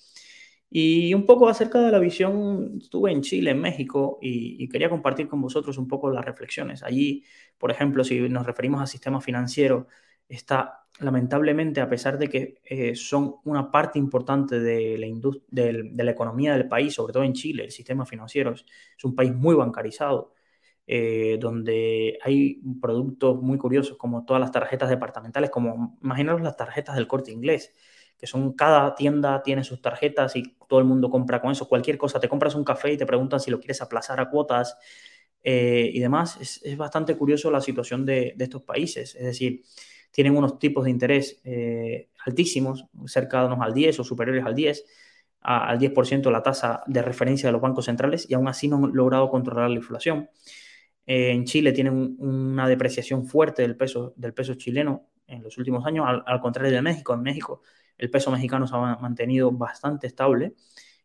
[0.69, 5.27] Y un poco acerca de la visión, estuve en Chile, en México, y, quería compartir
[5.27, 6.83] con vosotros un poco las reflexiones.
[6.83, 7.23] Allí,
[7.57, 9.87] por ejemplo, si nos referimos al sistema financiero,
[10.27, 15.07] está lamentablemente, a pesar de que eh, son una parte importante de la,
[15.49, 18.65] de, la economía del país, sobre todo en Chile, el sistema financiero es,
[19.03, 20.33] un país muy bancarizado,
[20.87, 26.95] eh, donde hay productos muy curiosos como todas las tarjetas departamentales, como imaginaros las tarjetas
[26.95, 27.73] del corte inglés,
[28.17, 31.97] que son cada tienda tiene sus tarjetas y todo el mundo compra con eso, cualquier
[31.97, 34.77] cosa, te compras un café y te preguntan si lo quieres aplazar a cuotas
[35.43, 39.63] eh, y demás, es, bastante curioso la situación de, de estos países, es decir,
[40.15, 44.85] tienen unos tipos de interés eh, altísimos, cercanos al 10 o superiores al 10,
[45.41, 48.93] al 10% la tasa de referencia de los bancos centrales y aún así no han
[48.93, 50.29] logrado controlar la inflación.
[51.05, 55.85] Eh, en Chile tienen una depreciación fuerte del peso, del peso chileno en los últimos
[55.85, 57.13] años, al, contrario de México.
[57.13, 57.61] En México
[57.97, 60.53] el peso mexicano se ha mantenido bastante estable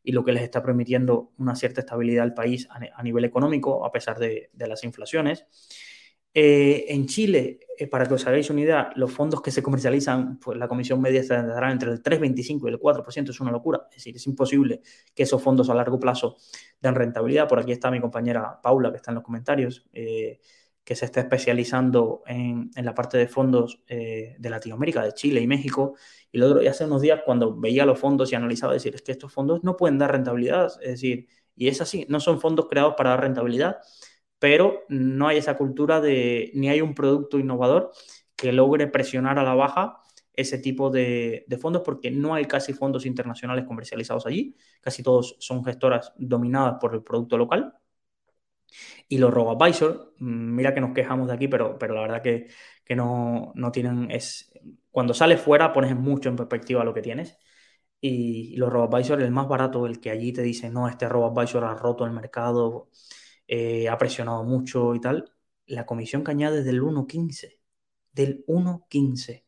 [0.02, 3.92] y lo que les está permitiendo una cierta estabilidad al país a, nivel económico a
[3.92, 5.46] pesar de las inflaciones.
[6.32, 10.38] Eh, en Chile, eh, para que os hagáis una idea, los fondos que se comercializan,
[10.38, 13.86] pues la comisión media estará entre el 3,25 y el 4%, es una locura.
[13.90, 14.80] Es decir, es imposible
[15.14, 16.36] que esos fondos a largo plazo
[16.80, 17.48] den rentabilidad.
[17.48, 20.40] Por aquí está mi compañera Paula, que está en los comentarios, eh,
[20.84, 25.94] que se está especializando en, la parte de fondos de Latinoamérica, de Chile y México.
[26.32, 29.12] Y, lo, y hace unos días, cuando veía los fondos y analizaba, decir, es que
[29.12, 30.72] estos fondos no pueden dar rentabilidad.
[30.82, 33.78] Es decir, y es así, no son fondos creados para dar rentabilidad
[34.40, 37.92] pero no hay esa cultura de, ni hay un producto innovador
[38.34, 40.00] que logre presionar a la baja
[40.32, 45.64] ese tipo de, fondos porque no hay casi fondos internacionales comercializados allí, casi todos son
[45.64, 47.74] gestoras dominadas por el producto local.
[49.08, 52.48] Y los robo-advisor, mm, mira que nos quejamos de aquí, pero, pero la verdad que,
[52.94, 54.52] no, tienen, es,
[54.90, 57.38] cuando sales fuera pones mucho en perspectiva lo que tienes.
[58.00, 61.74] Y, los robo-advisor, el más barato, el que allí te dice, no, este robo-advisor ha
[61.74, 62.90] roto el mercado,
[63.52, 65.32] eh, ha presionado mucho y tal,
[65.66, 67.58] la comisión que añade del 1.15,
[68.12, 69.44] del 1.15,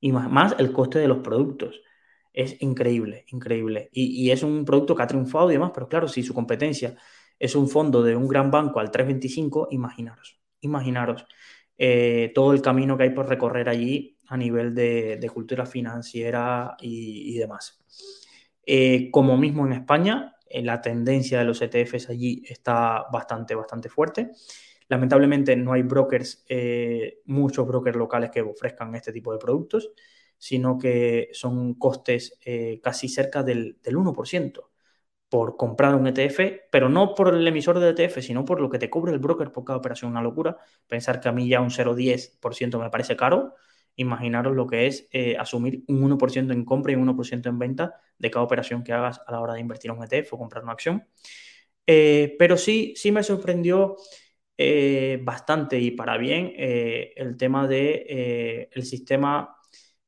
[0.00, 1.80] y más, más, el coste de los productos.
[2.32, 3.90] Es increíble, increíble.
[3.92, 6.96] Y, es un producto que ha triunfado y demás, pero claro, si su competencia
[7.38, 11.24] es un fondo de un gran banco al 3.25, imaginaros, imaginaros
[11.78, 17.38] eh, todo el camino que hay por recorrer allí a nivel de, cultura financiera y,
[17.38, 17.78] demás.
[18.66, 24.30] Eh, como mismo en España, la tendencia de los ETFs allí está bastante, bastante fuerte.
[24.88, 29.90] Lamentablemente no hay brokers, eh, muchos brokers locales que ofrezcan este tipo de productos,
[30.38, 34.70] sino que son costes eh, casi cerca del, 1%
[35.28, 38.78] por comprar un ETF, pero no por el emisor de ETF, sino por lo que
[38.78, 40.10] te cubre el broker por cada operación.
[40.12, 40.58] Una locura.
[40.86, 43.54] Pensar que a mí ya un 0,10% me parece caro
[43.96, 48.00] imaginaros lo que es eh, asumir un 1% en compra y un 1% en venta
[48.18, 50.64] de cada operación que hagas a la hora de invertir en un ETF o comprar
[50.64, 51.06] una acción.
[51.86, 53.96] Eh, pero sí, sí me sorprendió
[54.56, 59.56] eh, bastante y para bien el tema del el sistema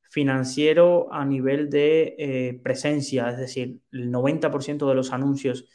[0.09, 5.65] financiero a nivel de presencia, es decir, el 90% de los anuncios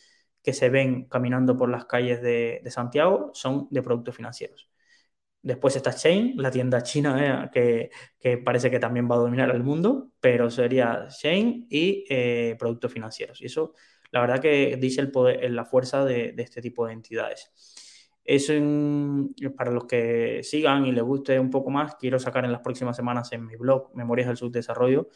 [0.43, 4.72] que se ven caminando por las calles de, de Santiago son de productos financieros.
[5.43, 7.91] Después está Shane, la tienda china eh,
[8.21, 12.93] que, parece que también va a dominar el mundo, pero sería Shane y eh, productos
[12.93, 13.41] financieros.
[13.43, 13.73] Y eso,
[14.13, 17.53] la verdad que dice el poder, la fuerza de, este tipo de entidades.
[18.25, 18.53] Eso
[19.57, 22.95] para los que sigan y les guste un poco más, quiero sacar en las próximas
[22.95, 25.09] semanas en mi blog Memorias del Subdesarrollo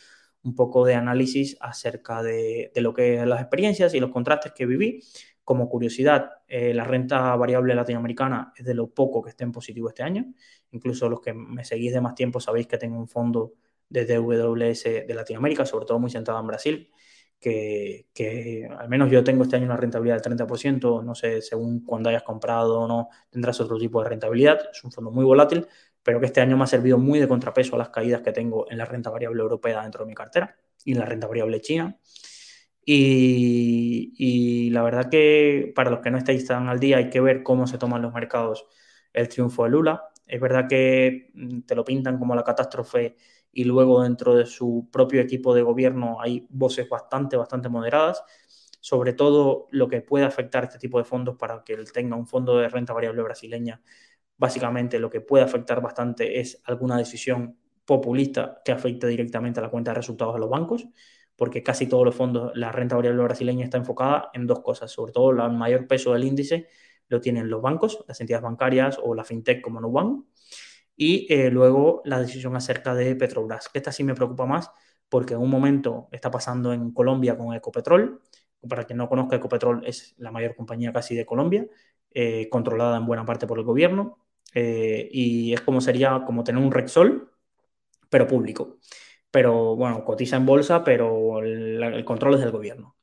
[0.47, 5.03] un poco de análisis acerca de, lo que las experiencias y los contrastes que viví.
[5.47, 9.89] Como curiosidad, eh, la renta variable latinoamericana es de lo poco que esté en positivo
[9.89, 10.25] este año.
[10.73, 13.53] Incluso los que me seguís de más tiempo sabéis que tengo un fondo
[13.89, 16.91] de DWS de Latinoamérica, sobre todo muy centrado en Brasil,
[17.39, 21.85] que, que, al menos yo tengo este año una rentabilidad del 30%, no sé, según
[21.85, 25.65] cuando hayas comprado o no, tendrás otro tipo de rentabilidad, es un fondo muy volátil,
[26.03, 28.69] pero que este año me ha servido muy de contrapeso a las caídas que tengo
[28.69, 31.97] en la renta variable europea dentro de mi cartera y en la renta variable china.
[32.89, 37.43] Y, la verdad que para los que no estáis tan al día hay que ver
[37.43, 38.67] cómo se toman los mercados
[39.13, 40.11] el triunfo de Lula.
[40.27, 43.17] Es verdad que mm, te lo pintan como la catástrofe
[43.53, 48.23] y luego dentro de su propio equipo de gobierno hay voces bastante, bastante moderadas,
[48.81, 52.27] sobre todo lo que puede afectar este tipo de fondos para que él tenga un
[52.27, 53.81] fondo de renta variable brasileña
[54.39, 59.71] básicamente lo que puede afectar bastante es alguna decisión populista que afecte directamente a la
[59.71, 60.87] cuenta de resultados de los bancos,
[61.37, 65.13] porque casi todos los fondos, la renta variable brasileña está enfocada en dos cosas, sobre
[65.13, 66.69] todo el mayor peso del índice
[67.09, 70.25] lo tienen los bancos, las entidades bancarias o la fintech como Nubank,
[70.97, 74.71] y eh, luego la decisión acerca de Petrobras, que esta sí me preocupa más
[75.09, 78.21] porque en un momento está pasando en Colombia con Ecopetrol,
[78.69, 81.67] para quien no conozca, Ecopetrol es la mayor compañía casi de Colombia,
[82.11, 84.19] eh, controlada en buena parte por el gobierno,
[84.55, 87.31] eh, y es como sería como tener un Rexol,
[88.09, 88.79] pero público.
[89.37, 92.97] Pero bueno, cotiza en bolsa, pero el, control es del gobierno.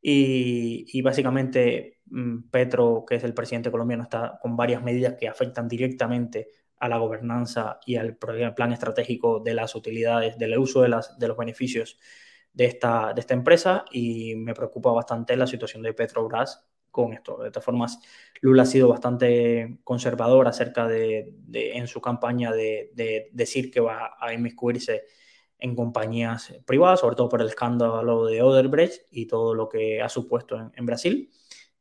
[0.00, 5.68] Y, básicamente mm, Petro, que es el presidente colombiano, está con varias medidas que afectan
[5.68, 6.48] directamente
[6.78, 11.28] a la gobernanza y al plan estratégico de las utilidades, del uso de, las, de
[11.28, 11.98] los beneficios
[12.54, 17.42] de esta, de esta empresa y me preocupa bastante la situación de Petrobras con esto.
[17.42, 17.98] De todas formas,
[18.40, 24.32] Lula ha sido bastante conservador acerca de, en su campaña de, decir que va a
[24.32, 25.02] inmiscuirse
[25.58, 30.08] en compañías privadas, sobre todo por el escándalo de Odebrecht y todo lo que ha
[30.08, 31.30] supuesto en, Brasil,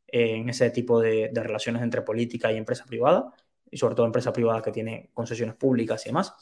[0.07, 3.33] eh, en ese tipo de, relaciones entre política y empresa privada,
[3.69, 6.33] y sobre todo empresa privada que tiene concesiones públicas y demás.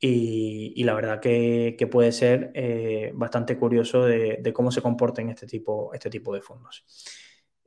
[0.00, 5.46] Y, la verdad que, puede ser eh, bastante curioso de, de, cómo se comporten este
[5.46, 6.84] tipo, este tipo de fondos.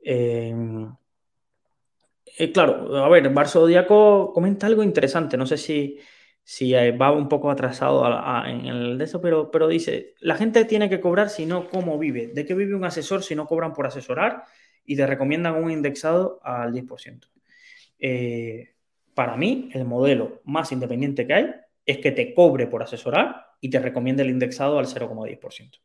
[0.02, 0.90] Em,
[2.38, 5.98] eh, claro, a ver, Bar Zodíaco comenta algo interesante, no sé si,
[6.44, 8.04] si va un poco atrasado
[8.46, 11.98] en el de eso, pero, pero dice, la gente tiene que cobrar si no, ¿cómo
[11.98, 12.28] vive?
[12.28, 14.44] ¿De qué vive un asesor si no cobran por asesorar?
[14.84, 17.28] Y te recomiendan un indexado al 10%.
[17.98, 18.74] Eh,
[19.14, 21.54] para mí, el modelo más independiente que hay
[21.86, 25.78] es que te cobre por asesorar y te recomiende el indexado al 0,10%.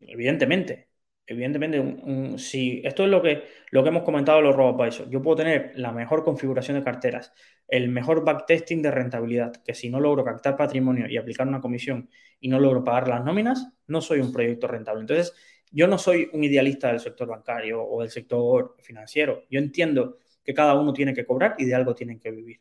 [0.00, 0.87] Evidentemente,
[1.28, 5.72] evidentemente, si esto es lo que, lo que hemos comentado los RoboAdvisor, yo puedo tener
[5.74, 7.32] la mejor configuración de carteras,
[7.68, 12.08] el mejor backtesting de rentabilidad, que si no logro captar patrimonio y aplicar una comisión
[12.40, 15.02] y no logro pagar las nóminas, no soy un proyecto rentable.
[15.02, 15.34] Entonces,
[15.70, 19.44] yo no soy un idealista del sector bancario o del sector financiero.
[19.50, 22.60] Yo entiendo que cada uno tiene que cobrar y de algo tienen que vivir.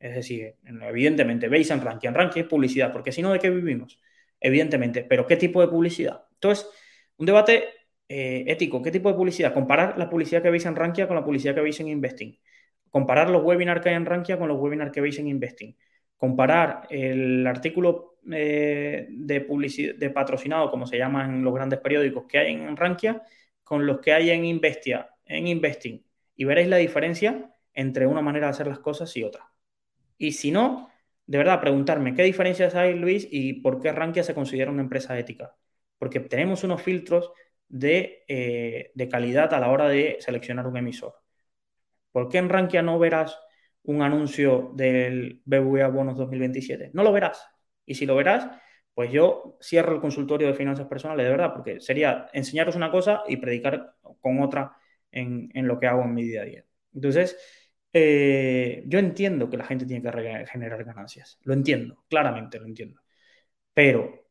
[0.00, 2.08] Es decir, evidentemente, veis en ranking.
[2.08, 4.00] En ranking es publicidad, porque si no, ¿de qué vivimos?
[4.40, 6.24] Evidentemente, pero ¿qué tipo de publicidad?
[6.34, 6.68] Entonces,
[7.16, 7.64] un debate
[8.08, 8.82] eh, ético.
[8.82, 9.52] ¿Qué tipo de publicidad?
[9.52, 12.38] Comparar la publicidad que veis en Rankia con la publicidad que veis en Investing.
[12.90, 15.76] Comparar los webinars que hay en Rankia con los webinars que veis en Investing.
[16.16, 22.24] Comparar el artículo eh, de, publicidad, de patrocinado, como se llama en los grandes periódicos
[22.28, 23.22] que hay en Rankia,
[23.62, 26.04] con los que hay en Investia, en Investing.
[26.36, 29.50] Y veréis la diferencia entre una manera de hacer las cosas y otra.
[30.16, 30.90] Y si no,
[31.26, 35.18] de verdad, preguntarme qué diferencias hay, Luis, y por qué Rankia se considera una empresa
[35.18, 35.56] ética.
[35.98, 37.32] Porque tenemos unos filtros
[37.80, 41.14] eh, de, calidad a la hora de seleccionar un emisor.
[42.12, 43.38] ¿Por qué en Rankia no verás
[43.82, 46.90] un anuncio del BBVA Bonos 2027?
[46.94, 47.46] No lo verás.
[47.86, 48.48] Y si lo verás,
[48.94, 53.22] pues yo cierro el consultorio de finanzas personales, de verdad, porque sería enseñaros una cosa
[53.26, 54.76] y predicar con otra
[55.10, 56.64] en, lo que hago en mi día a día.
[56.94, 57.36] Entonces,
[57.92, 61.38] eh, yo entiendo que la gente tiene que generar ganancias.
[61.42, 63.00] Lo entiendo, claramente lo entiendo.
[63.74, 64.26] Pero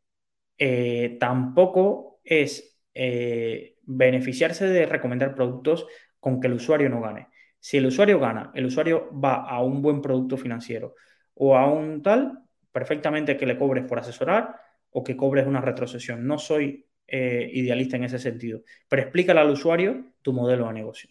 [0.58, 5.88] eh, tampoco es eh, beneficiarse de recomendar productos
[6.20, 7.28] con que el usuario no gane.
[7.60, 10.96] Si el usuario gana, el usuario va a un buen producto financiero
[11.34, 12.40] o a un tal,
[12.72, 14.56] perfectamente que le cobres por asesorar
[14.90, 16.28] o que cobres una retrocesión.
[16.28, 21.10] No soy eh, idealista en ese sentido, pero explícale al usuario tu modelo de negocio.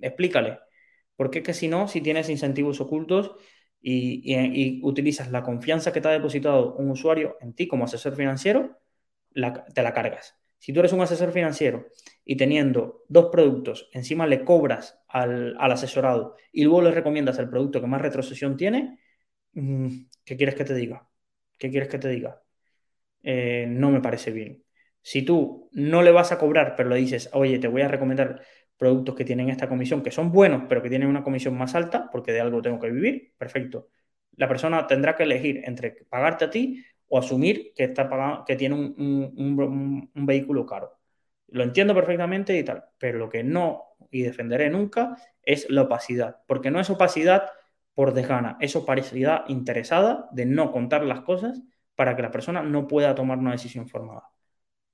[0.00, 0.58] Explícale.
[1.16, 3.32] Porque es que si no, si tienes incentivos ocultos
[3.80, 8.16] y, y, utilizas la confianza que te ha depositado un usuario en ti como asesor
[8.16, 8.78] financiero,
[9.32, 10.41] te la cargas.
[10.62, 11.88] Si tú eres un asesor financiero
[12.24, 17.80] y teniendo dos productos, encima le cobras al, asesorado y luego le recomiendas el producto
[17.80, 19.00] que más retrocesión tiene,
[19.54, 19.88] mm,
[20.24, 21.08] ¿qué quieres que te diga?
[21.58, 22.40] ¿Qué quieres que te diga?
[23.24, 24.62] Eh, no me parece bien.
[25.02, 28.42] Si tú no le vas a cobrar, pero le dices, oye, te voy a recomendar
[28.76, 32.08] productos que tienen esta comisión, que son buenos, pero que tienen una comisión más alta,
[32.12, 33.88] porque de algo tengo que vivir, perfecto.
[34.36, 38.56] La persona tendrá que elegir entre pagarte a ti o asumir que, está pagando, que
[38.56, 40.98] tiene un, vehículo caro.
[41.48, 46.38] Lo entiendo perfectamente y tal, pero lo que no y defenderé nunca es la opacidad,
[46.46, 47.50] porque no es opacidad
[47.94, 51.62] por desgana, es opacidad interesada de no contar las cosas
[51.96, 54.30] para que la persona no pueda tomar una decisión formada.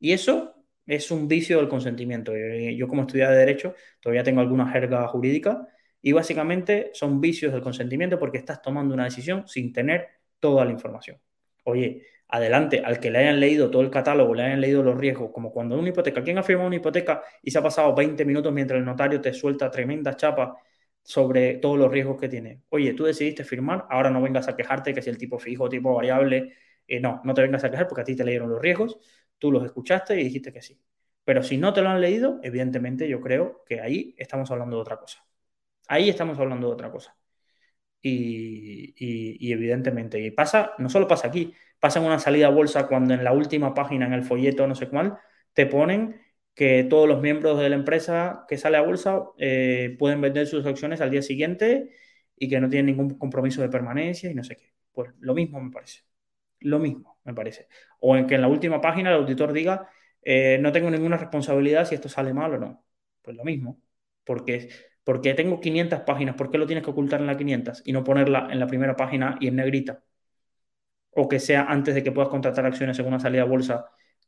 [0.00, 0.56] Y eso
[0.86, 2.34] es un vicio del consentimiento.
[2.34, 5.68] Eh, yo como estudiante de Derecho todavía tengo alguna jerga jurídica
[6.02, 10.08] y básicamente son vicios del consentimiento porque estás tomando una decisión sin tener
[10.40, 11.20] toda la información
[11.68, 15.30] oye, adelante, al que le hayan leído todo el catálogo, le hayan leído los riesgos,
[15.32, 18.52] como cuando una hipoteca, ¿quién ha firmado una hipoteca y se ha pasado 20 minutos
[18.52, 20.56] mientras el notario te suelta tremenda chapa
[21.02, 22.62] sobre todos los riesgos que tiene?
[22.70, 25.94] Oye, tú decidiste firmar, ahora no vengas a quejarte que si el tipo fijo, tipo
[25.94, 26.52] variable,
[26.86, 28.98] eh, no, no te vengas a quejar porque a ti te leyeron los riesgos,
[29.38, 30.80] tú los escuchaste y dijiste que sí.
[31.24, 34.82] Pero si no te lo han leído, evidentemente yo creo que ahí estamos hablando de
[34.82, 35.24] otra cosa.
[35.88, 37.16] Ahí estamos hablando de otra cosa.
[38.00, 43.14] Y, evidentemente, y pasa, no solo pasa aquí, pasa en una salida a bolsa cuando
[43.14, 45.18] en la última página, en el folleto, no sé cuál,
[45.52, 46.20] te ponen
[46.54, 50.66] que todos los miembros de la empresa que sale a bolsa eh, pueden vender sus
[50.66, 51.90] acciones al día siguiente
[52.36, 54.72] y que no tienen ningún compromiso de permanencia y no sé qué.
[54.92, 56.02] Pues lo mismo me parece.
[56.60, 57.68] Lo mismo me parece.
[58.00, 59.88] O en que en la última página el auditor diga,
[60.22, 62.84] eh, no tengo ninguna responsabilidad si esto sale mal o no.
[63.22, 63.80] Pues lo mismo.
[64.24, 64.68] Porque
[65.08, 68.04] porque tengo 500 páginas, ¿por qué lo tienes que ocultar en la 500 y no
[68.04, 70.02] ponerla en la primera página y en negrita?
[71.12, 73.86] O que sea antes de que puedas contratar acciones en una salida a bolsa,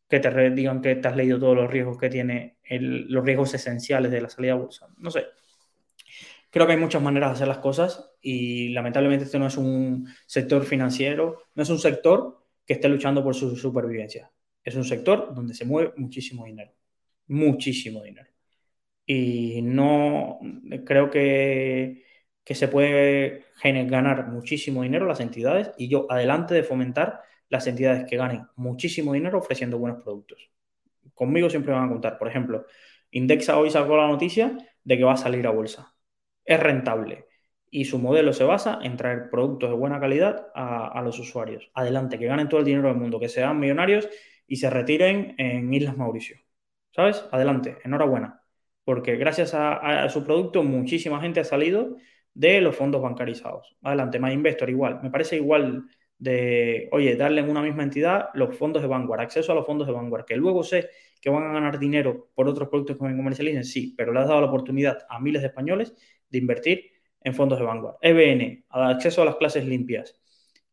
[0.08, 4.10] que te digan que te has leído todos los riesgos que tiene, los riesgos esenciales
[4.10, 4.86] de la salida a bolsa.
[4.96, 5.26] No sé.
[6.48, 10.08] Creo que hay muchas maneras de hacer las cosas y lamentablemente este no es un
[10.26, 14.32] sector financiero, no es un sector que esté luchando por su supervivencia.
[14.64, 16.72] Es un sector donde se mueve muchísimo dinero.
[17.26, 18.30] Muchísimo dinero
[19.12, 20.38] y no
[20.86, 22.04] creo que,
[22.44, 28.16] se puede ganar muchísimo dinero las entidades y yo adelante de fomentar las entidades que
[28.16, 30.50] ganen muchísimo dinero ofreciendo buenos productos.
[31.14, 32.18] Conmigo siempre van a contar.
[32.18, 32.66] Por ejemplo,
[33.11, 35.92] Indexa hoy sacó la noticia de que va a salir a bolsa.
[36.44, 37.26] Es rentable
[37.68, 41.70] y su modelo se basa en traer productos de buena calidad a, a los usuarios.
[41.74, 44.08] Adelante, que ganen todo el dinero del mundo, que sean millonarios
[44.46, 46.38] y se retiren en Islas Mauricio.
[46.92, 47.24] ¿Sabes?
[47.32, 48.39] Adelante, enhorabuena
[48.84, 51.96] porque gracias a, su producto muchísima gente ha salido
[52.34, 53.76] de los fondos bancarizados.
[53.82, 55.00] Adelante, más Investor igual.
[55.02, 55.84] Me parece igual
[56.18, 59.86] de, oye, darle en una misma entidad los fondos de Vanguard, acceso a los fondos
[59.86, 63.16] de Vanguard, que luego sé que van a ganar dinero por otros productos que me
[63.16, 65.94] comercialicen, sí, pero le has dado la oportunidad a miles de españoles
[66.28, 66.90] de invertir
[67.22, 67.96] en fondos de Vanguard.
[68.00, 70.16] EBN, acceso a las clases limpias.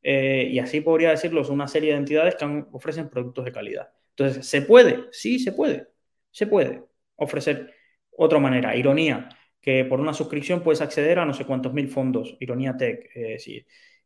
[0.01, 3.89] Eh, y así podría decirlos una serie de entidades que ofrecen productos de calidad.
[4.11, 5.05] Entonces, ¿se puede?
[5.11, 5.87] Sí, se puede.
[6.31, 6.83] Se puede
[7.15, 7.73] ofrecer
[8.17, 9.29] otra manera, Ironía,
[9.61, 13.37] que por una suscripción puedes acceder a no sé cuántos mil fondos, Ironía Tech, eh,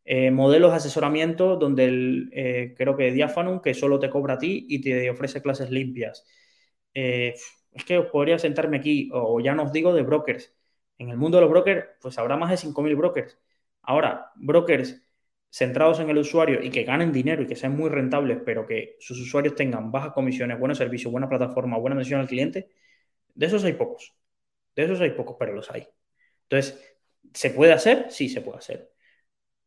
[0.06, 4.38] eh, modelos de asesoramiento donde el, eh, creo que Diafanum, que solo te cobra a
[4.38, 6.26] ti y te ofrece clases limpias.
[6.94, 10.54] es que podría sentarme aquí, o ya no os digo de brokers.
[10.98, 13.38] En el mundo de los brokers, pues habrá más de 5.000 brokers.
[13.82, 15.02] Ahora, brokers
[15.50, 18.96] centrados en el usuario y que ganen dinero y que sean muy rentables, pero que
[19.00, 22.70] sus usuarios tengan bajas comisiones, buenos servicios, buena plataforma, buena atención al cliente,
[23.36, 24.16] de esos hay pocos.
[24.76, 25.88] De esos hay pocos, pero los hay.
[26.44, 26.98] Entonces,
[27.34, 28.08] ¿se puede hacer?
[28.12, 28.92] Sí, se puede hacer.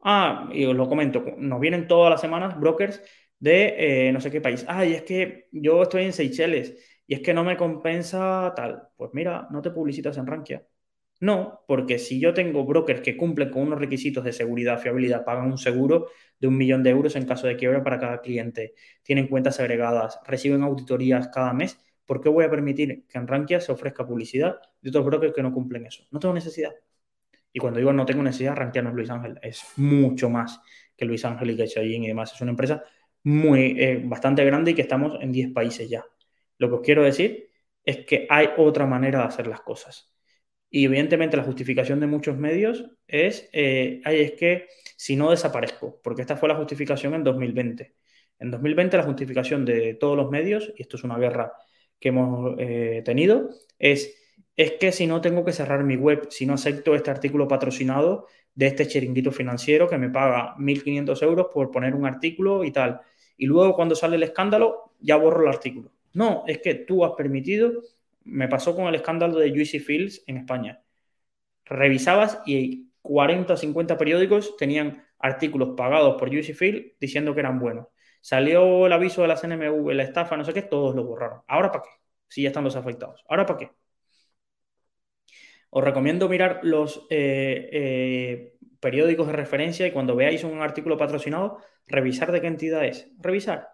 [0.00, 3.02] Ah, y os lo comento, nos vienen todas las semanas brokers
[3.38, 4.64] de eh, no sé qué país.
[4.68, 6.74] Ah, y es que yo estoy en Seychelles
[7.06, 8.88] y es que no me compensa tal.
[8.96, 10.66] Pues mira, no te publicitas en Rankia.
[11.20, 15.46] No, porque si yo tengo brokers que cumplen con unos requisitos de seguridad, fiabilidad, pagan
[15.50, 16.08] un seguro
[16.38, 20.20] de un millón de euros en caso de quiebra para cada cliente, tienen cuentas agregadas,
[20.26, 24.60] reciben auditorías cada mes, ¿por qué voy a permitir que en Rankia se ofrezca publicidad
[24.80, 26.04] de otros brokers que no cumplen eso?
[26.10, 26.74] No tengo necesidad.
[27.52, 30.60] Y cuando digo no tengo necesidad, Rankia no es Luis Ángel, es mucho más
[30.96, 32.32] que Luis Ángel y que Chayín y demás.
[32.34, 32.84] Es una empresa
[33.22, 36.04] muy, eh, bastante grande y que estamos en 10 países ya.
[36.58, 37.50] Lo que os quiero decir
[37.84, 40.12] es que hay otra manera de hacer las cosas.
[40.70, 46.22] Y evidentemente la justificación de muchos medios es, eh, es que si no desaparezco, porque
[46.22, 47.94] esta fue la justificación en 2020.
[48.40, 51.52] En 2020 la justificación de todos los medios, y esto es una guerra
[52.00, 54.14] que hemos eh, tenido es,
[54.56, 58.26] es que si no tengo que cerrar mi web, si no acepto este artículo patrocinado
[58.54, 63.00] de este chiringuito financiero que me paga 1.500 euros por poner un artículo y tal.
[63.36, 65.90] Y luego cuando sale el escándalo, ya borro el artículo.
[66.12, 67.82] No, es que tú has permitido,
[68.24, 70.82] me pasó con el escándalo de Juicy Fields en España.
[71.64, 77.58] Revisabas y 40 o 50 periódicos tenían artículos pagados por Juicy Field diciendo que eran
[77.58, 77.86] buenos.
[78.24, 81.42] Salió el aviso de la CNMV, la estafa, no sé qué, todos lo borraron.
[81.46, 81.90] ¿Ahora para qué?
[82.26, 83.22] Si ya están los afectados.
[83.28, 83.70] ¿Ahora para qué?
[85.68, 91.58] Os recomiendo mirar los eh, eh, periódicos de referencia y cuando veáis un artículo patrocinado,
[91.86, 93.12] revisar de qué entidad es.
[93.18, 93.68] Revisar.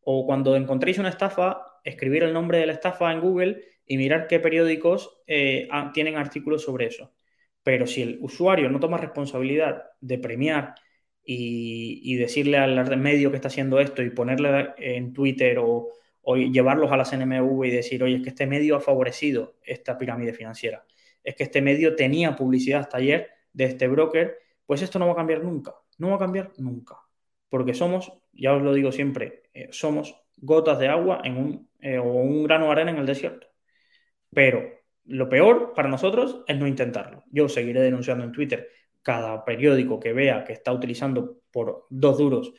[0.00, 4.26] O cuando encontréis una estafa, escribir el nombre de la estafa en Google y mirar
[4.26, 7.14] qué periódicos eh, tienen artículos sobre eso.
[7.62, 10.74] Pero si el usuario no toma responsabilidad de premiar
[11.24, 15.90] y, decirle al medio que está haciendo esto y ponerle en Twitter o,
[16.36, 20.32] llevarlos a la CNMV y decir, oye, es que este medio ha favorecido esta pirámide
[20.32, 20.84] financiera,
[21.24, 25.12] es que este medio tenía publicidad hasta ayer de este broker, pues esto no va
[25.12, 26.96] a cambiar nunca, no va a cambiar nunca,
[27.48, 31.98] porque somos, ya os lo digo siempre, eh, somos gotas de agua en un, eh,
[31.98, 33.48] o un grano de arena en el desierto.
[34.30, 34.62] Pero
[35.04, 37.24] lo peor para nosotros es no intentarlo.
[37.30, 38.68] Yo seguiré denunciando en Twitter
[39.02, 42.52] cada periódico que vea que está utilizando por dos duros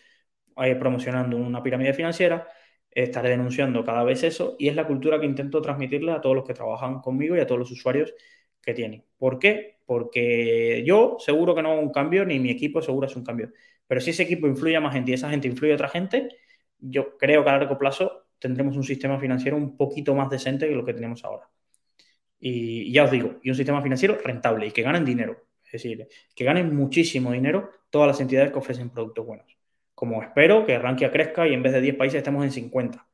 [0.57, 2.47] eh, promocionando una pirámide financiera,
[2.91, 6.45] estaré denunciando cada vez eso y es la cultura que intento transmitirle a todos los
[6.45, 8.13] que trabajan conmigo y a todos los usuarios
[8.61, 9.05] que tienen.
[9.17, 9.79] ¿Por qué?
[9.85, 13.51] Porque yo seguro que no hago un cambio, ni mi equipo seguro es un cambio.
[13.87, 16.29] Pero si ese equipo influye a más gente y esa gente influye a otra gente,
[16.79, 20.75] yo creo que a largo plazo tendremos un sistema financiero un poquito más decente que
[20.75, 21.49] lo que tenemos ahora.
[22.39, 25.47] Y ya os digo, y un sistema financiero rentable y que ganen dinero.
[25.74, 29.57] Es decir, que ganen muchísimo dinero todas las entidades que ofrecen productos buenos.
[29.95, 33.07] Como espero que Rankia crezca y en vez de 10 países estemos en 50.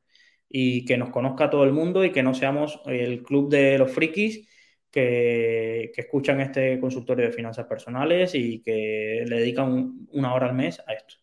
[0.46, 3.90] Y que nos conozca todo el mundo y que no seamos el club de los
[3.90, 4.46] frikis
[4.90, 10.82] que, escuchan este consultorio de finanzas personales y que le dedican una hora al mes
[10.86, 11.14] a esto.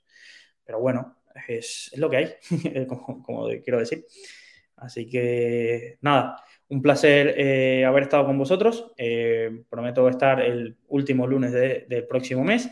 [0.63, 1.17] Pero bueno,
[1.47, 2.33] es, lo que hay,
[2.87, 4.05] como quiero decir.
[4.77, 8.91] Así que nada, un placer eh, haber estado con vosotros.
[8.97, 12.69] Eh, prometo estar el último lunes del próximo mes.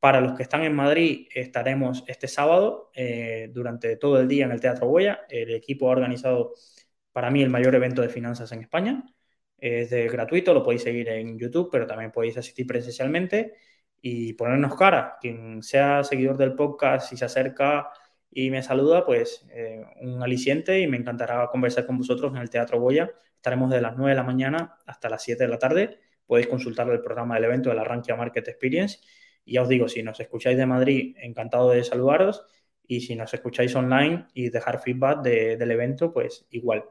[0.00, 4.52] Para los que están en Madrid, estaremos este sábado eh, durante todo el día en
[4.52, 5.20] el Teatro Huella.
[5.28, 6.54] El equipo ha organizado
[7.12, 9.04] para mí el mayor evento de finanzas en España.
[9.58, 13.54] Es gratuito, lo podéis seguir en YouTube, pero también podéis asistir presencialmente
[14.00, 15.18] y ponernos cara.
[15.20, 17.88] Quien sea seguidor del podcast y se acerca
[18.32, 19.46] y me saluda, pues
[20.00, 23.10] un aliciente y me encantará conversar con vosotros en el Teatro Goya
[23.42, 25.98] Estaremos de las 9 de la mañana hasta las 7 de la tarde.
[26.24, 29.00] Podéis consultar el programa del evento de la Rankia Market Experience.
[29.44, 32.46] Y ya os digo, si nos escucháis de Madrid, encantado de saludaros.
[32.86, 36.84] Y si nos escucháis online y dejar feedback del evento, pues igual.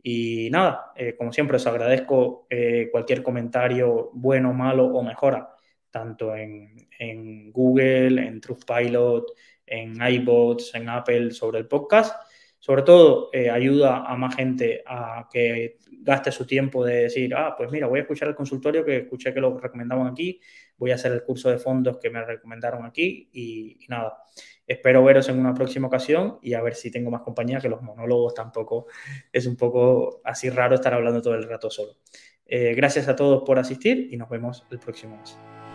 [0.00, 5.50] Y nada, eh, como siempre, os agradezco eh, cualquier comentario bueno, malo o mejora,
[5.90, 9.24] tanto en, en Google, en Trustpilot,
[9.70, 12.14] en iBots, en Apple sobre el podcast
[12.60, 17.54] sobre todo eh, ayuda a más gente a que gaste su tiempo de decir, ah,
[17.56, 20.38] pues mira, voy a escuchar el consultorio que escuché que lo recomendaban aquí,
[20.76, 24.22] voy a hacer el curso de fondos que me recomendaron aquí y, nada.
[24.66, 27.82] Espero veros en una próxima ocasión y a ver si tengo más compañía, que los
[27.82, 28.86] monólogos tampoco
[29.32, 31.96] es un poco así raro estar hablando todo el rato solo.
[32.44, 35.59] Eh, gracias a todos por asistir y nos vemos el próximo mes.